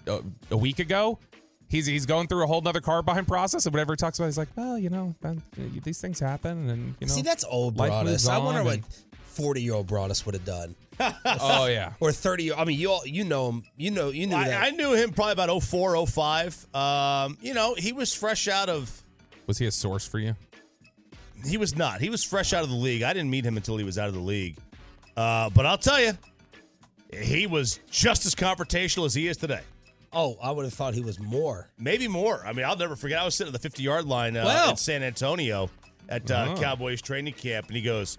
a, 0.07 0.21
a 0.51 0.57
week 0.57 0.79
ago. 0.79 1.19
He's 1.71 1.85
he's 1.85 2.05
going 2.05 2.27
through 2.27 2.43
a 2.43 2.47
whole 2.47 2.59
nother 2.59 2.81
car 2.81 3.01
buying 3.01 3.23
process, 3.23 3.65
and 3.65 3.73
whatever 3.73 3.93
he 3.93 3.97
talks 3.97 4.19
about, 4.19 4.25
he's 4.25 4.37
like, 4.37 4.49
well, 4.57 4.77
you 4.77 4.89
know, 4.89 5.15
man, 5.23 5.41
these 5.83 6.01
things 6.01 6.19
happen, 6.19 6.69
and 6.69 6.95
you 6.99 7.07
know. 7.07 7.13
See, 7.13 7.21
that's 7.21 7.45
old 7.45 7.77
life 7.77 7.91
Broaddus. 7.91 8.29
I 8.29 8.37
wonder 8.39 8.61
what 8.61 8.81
40 9.27 9.61
year 9.61 9.73
old 9.73 9.87
Broaddus 9.87 10.25
would 10.25 10.35
have 10.35 10.43
done. 10.43 10.75
oh 11.25 11.67
yeah. 11.67 11.93
Or 12.01 12.11
30 12.11 12.53
I 12.53 12.65
mean, 12.65 12.77
you 12.77 12.91
all, 12.91 13.05
you 13.05 13.23
know 13.23 13.49
him. 13.49 13.63
You 13.77 13.91
know, 13.91 14.09
you 14.09 14.27
knew 14.27 14.35
that. 14.35 14.61
I, 14.63 14.67
I 14.67 14.69
knew 14.71 14.93
him 14.93 15.13
probably 15.13 15.31
about 15.31 15.63
04, 15.63 16.05
05. 16.05 16.75
Um, 16.75 17.37
you 17.41 17.53
know, 17.53 17.73
he 17.75 17.93
was 17.93 18.13
fresh 18.13 18.49
out 18.49 18.67
of. 18.67 19.01
Was 19.47 19.57
he 19.57 19.65
a 19.65 19.71
source 19.71 20.05
for 20.05 20.19
you? 20.19 20.35
He 21.45 21.57
was 21.57 21.75
not. 21.75 22.01
He 22.01 22.09
was 22.09 22.23
fresh 22.23 22.51
out 22.51 22.63
of 22.63 22.69
the 22.69 22.75
league. 22.75 23.01
I 23.01 23.13
didn't 23.13 23.29
meet 23.29 23.45
him 23.45 23.55
until 23.55 23.77
he 23.77 23.85
was 23.85 23.97
out 23.97 24.09
of 24.09 24.13
the 24.13 24.19
league. 24.19 24.57
Uh, 25.15 25.49
but 25.49 25.65
I'll 25.65 25.77
tell 25.77 25.99
you, 25.99 26.11
he 27.13 27.47
was 27.47 27.79
just 27.89 28.25
as 28.25 28.35
confrontational 28.35 29.05
as 29.05 29.13
he 29.13 29.27
is 29.27 29.37
today. 29.37 29.61
Oh, 30.13 30.37
I 30.41 30.51
would 30.51 30.65
have 30.65 30.73
thought 30.73 30.93
he 30.93 31.01
was 31.01 31.19
more. 31.19 31.69
Maybe 31.77 32.07
more. 32.07 32.45
I 32.45 32.53
mean, 32.53 32.65
I'll 32.65 32.75
never 32.77 32.95
forget. 32.95 33.19
I 33.19 33.25
was 33.25 33.35
sitting 33.35 33.53
at 33.53 33.61
the 33.61 33.67
50 33.67 33.83
yard 33.83 34.05
line 34.05 34.35
uh, 34.37 34.45
Wow. 34.45 34.69
in 34.71 34.77
San 34.77 35.03
Antonio 35.03 35.69
at 36.09 36.29
uh, 36.29 36.53
Oh. 36.55 36.61
Cowboys 36.61 37.01
training 37.01 37.33
camp, 37.33 37.67
and 37.67 37.75
he 37.75 37.81
goes, 37.81 38.17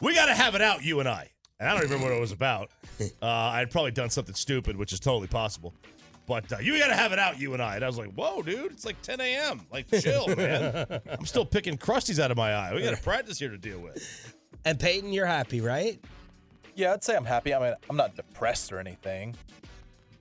"We 0.00 0.14
got 0.14 0.26
to 0.26 0.34
have 0.34 0.54
it 0.54 0.62
out, 0.62 0.84
you 0.84 1.00
and 1.00 1.08
I." 1.08 1.30
And 1.60 1.68
I 1.68 1.72
don't 1.74 1.82
even 1.84 1.92
remember 1.94 2.12
what 2.14 2.18
it 2.18 2.20
was 2.20 2.32
about. 2.32 2.70
Uh, 3.20 3.26
I'd 3.26 3.70
probably 3.72 3.90
done 3.90 4.10
something 4.10 4.34
stupid, 4.34 4.76
which 4.76 4.92
is 4.92 5.00
totally 5.00 5.26
possible. 5.26 5.74
But 6.28 6.52
uh, 6.52 6.58
you 6.58 6.78
got 6.78 6.86
to 6.88 6.94
have 6.94 7.12
it 7.12 7.18
out, 7.18 7.40
you 7.40 7.52
and 7.52 7.60
I. 7.60 7.74
And 7.74 7.84
I 7.84 7.88
was 7.88 7.98
like, 7.98 8.12
"Whoa, 8.12 8.40
dude! 8.42 8.70
It's 8.70 8.84
like 8.84 9.00
10 9.02 9.20
a.m. 9.20 9.62
Like, 9.72 9.88
chill, 10.00 10.28
man. 10.36 10.86
I'm 11.10 11.26
still 11.26 11.44
picking 11.44 11.76
crusties 11.76 12.20
out 12.20 12.30
of 12.30 12.36
my 12.36 12.52
eye. 12.54 12.72
We 12.74 12.82
got 12.82 12.94
a 12.96 13.02
practice 13.02 13.40
here 13.40 13.48
to 13.48 13.58
deal 13.58 13.80
with." 13.80 14.34
And 14.64 14.78
Peyton, 14.78 15.12
you're 15.12 15.26
happy, 15.26 15.60
right? 15.60 15.98
Yeah, 16.76 16.92
I'd 16.92 17.02
say 17.02 17.16
I'm 17.16 17.24
happy. 17.24 17.52
I 17.52 17.58
mean, 17.60 17.74
I'm 17.90 17.96
not 17.96 18.14
depressed 18.14 18.72
or 18.72 18.78
anything, 18.78 19.34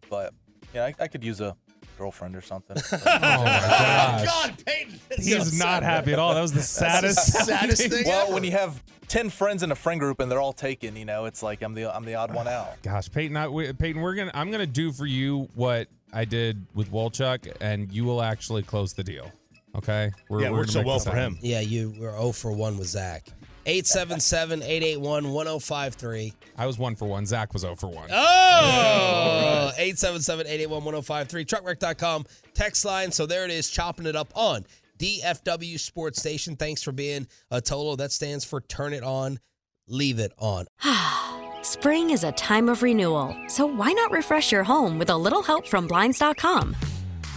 but 0.10 0.34
yeah, 0.74 0.86
I, 0.86 0.96
I 1.00 1.08
could 1.08 1.24
use 1.24 1.42
a 1.42 1.56
girlfriend 1.98 2.36
or 2.36 2.42
something. 2.42 2.78
Oh 2.94 2.98
my 3.06 3.06
gosh. 3.22 4.26
God, 4.26 4.64
Peyton, 4.66 5.00
it's 5.12 5.26
He 5.26 5.32
so 5.32 5.38
not 5.40 5.48
sad. 5.48 5.84
happy 5.84 6.14
at 6.14 6.20
all. 6.20 6.34
That 6.34 6.42
was 6.42 6.54
the 6.54 6.62
saddest, 6.62 7.20
saddest 7.46 7.88
thing. 7.90 8.04
well, 8.06 8.26
ever. 8.26 8.34
when 8.34 8.44
you 8.44 8.52
have 8.52 8.82
ten 9.08 9.30
friends 9.30 9.64
in 9.64 9.72
a 9.72 9.76
friend 9.76 10.00
group 10.00 10.20
and 10.20 10.32
they're 10.32 10.40
all 10.42 10.54
taken, 10.54 10.96
you 10.96 11.06
know, 11.06 11.26
it's 11.26 11.44
like 11.44 11.62
I'm 11.62 11.74
the 11.74 11.94
I'm 11.96 12.06
the 12.06 12.16
odd 12.16 12.34
one 12.34 12.48
out. 12.48 12.70
Gosh, 12.84 13.10
Peyton, 13.12 13.38
I, 13.38 13.48
we, 13.48 13.72
Peyton, 13.74 14.02
we're 14.02 14.16
gonna. 14.16 14.32
I'm 14.34 14.52
gonna 14.52 14.66
do 14.66 14.92
for 14.92 15.06
you 15.06 15.48
what 15.56 15.88
I 16.14 16.26
did 16.26 16.66
with 16.74 16.92
Wolchuk, 16.92 17.56
and 17.62 17.92
you 17.92 18.04
will 18.04 18.22
actually 18.22 18.64
close 18.64 18.94
the 18.94 19.04
deal. 19.04 19.32
Okay? 19.76 20.12
We're, 20.28 20.42
yeah, 20.42 20.50
we're 20.50 20.58
worked 20.60 20.74
gonna 20.74 20.84
so 20.84 20.88
well 20.88 21.00
for 21.00 21.16
him. 21.16 21.38
Yeah, 21.42 21.62
you 21.62 21.94
were 21.98 22.12
0 22.12 22.34
for 22.34 22.52
1 22.52 22.78
with 22.78 22.88
Zach. 22.88 23.28
877 23.66 24.62
881 24.62 25.32
1053. 25.32 26.34
I 26.58 26.66
was 26.66 26.78
one 26.78 26.96
for 26.96 27.08
one. 27.08 27.26
Zach 27.26 27.54
was 27.54 27.62
0 27.62 27.76
for 27.76 27.88
one. 27.88 28.10
Oh! 28.12 29.72
877 29.78 30.48
881 30.48 30.84
1053. 30.84 31.46
Truckwreck.com 31.46 32.26
text 32.54 32.86
line. 32.86 33.12
So 33.12 33.26
there 33.26 33.46
it 33.46 33.52
is, 33.52 33.70
chopping 33.70 34.06
it 34.06 34.16
up 34.16 34.32
on 34.36 34.66
DFW 34.98 35.80
Sports 35.80 36.20
Station. 36.20 36.56
Thanks 36.56 36.84
for 36.84 36.92
being 36.92 37.28
a 37.50 37.62
Tolo. 37.62 37.98
That 37.98 38.12
stands 38.12 38.46
for 38.46 38.62
Turn 38.62 38.94
It 38.94 39.04
On, 39.04 39.40
Leave 39.88 40.20
It 40.20 40.34
On. 40.38 40.66
Spring 41.64 42.10
is 42.10 42.24
a 42.24 42.32
time 42.32 42.70
of 42.70 42.82
renewal, 42.82 43.36
so 43.48 43.66
why 43.66 43.92
not 43.92 44.12
refresh 44.12 44.52
your 44.52 44.64
home 44.64 44.98
with 44.98 45.10
a 45.10 45.18
little 45.18 45.44
help 45.44 45.68
from 45.68 45.88
Blinds.com? 45.88 46.76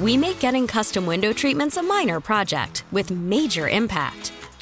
we 0.00 0.16
make 0.16 0.40
getting 0.40 0.66
custom 0.66 1.06
window 1.06 1.32
treatments 1.32 1.76
a 1.76 1.82
minor 1.82 2.20
project 2.20 2.84
with 2.90 3.10
major 3.10 3.68
impact. 3.68 4.32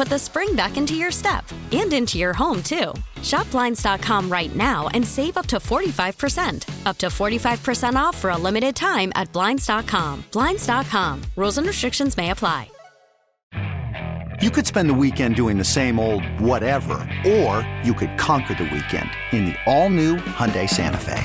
put 0.00 0.08
the 0.08 0.18
spring 0.18 0.56
back 0.56 0.78
into 0.78 0.94
your 0.94 1.10
step 1.10 1.44
and 1.72 1.92
into 1.92 2.16
your 2.16 2.32
home, 2.32 2.62
too. 2.62 2.94
Shop 3.22 3.50
Blinds.com 3.50 4.32
right 4.32 4.56
now 4.56 4.88
and 4.94 5.06
save 5.06 5.36
up 5.36 5.46
to 5.48 5.56
45%. 5.56 6.86
Up 6.86 6.96
to 6.96 7.08
45% 7.08 7.96
off 7.96 8.16
for 8.16 8.30
a 8.30 8.38
limited 8.38 8.74
time 8.74 9.12
at 9.14 9.30
Blinds.com. 9.34 10.24
Blinds.com. 10.32 11.20
Rules 11.36 11.58
and 11.58 11.66
restrictions 11.66 12.16
may 12.16 12.30
apply. 12.30 12.70
You 14.40 14.50
could 14.50 14.66
spend 14.66 14.88
the 14.88 14.94
weekend 14.94 15.36
doing 15.36 15.58
the 15.58 15.64
same 15.64 16.00
old 16.00 16.24
whatever, 16.40 17.06
or 17.28 17.70
you 17.84 17.92
could 17.92 18.16
conquer 18.16 18.54
the 18.54 18.70
weekend 18.72 19.10
in 19.32 19.44
the 19.44 19.56
all-new 19.66 20.16
Hyundai 20.16 20.66
Santa 20.66 20.96
Fe. 20.96 21.22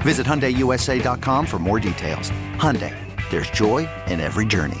Visit 0.00 0.26
HyundaiUSA.com 0.26 1.46
for 1.46 1.60
more 1.60 1.78
details. 1.78 2.32
Hyundai, 2.56 2.96
there's 3.30 3.50
joy 3.50 3.88
in 4.08 4.18
every 4.18 4.46
journey. 4.46 4.80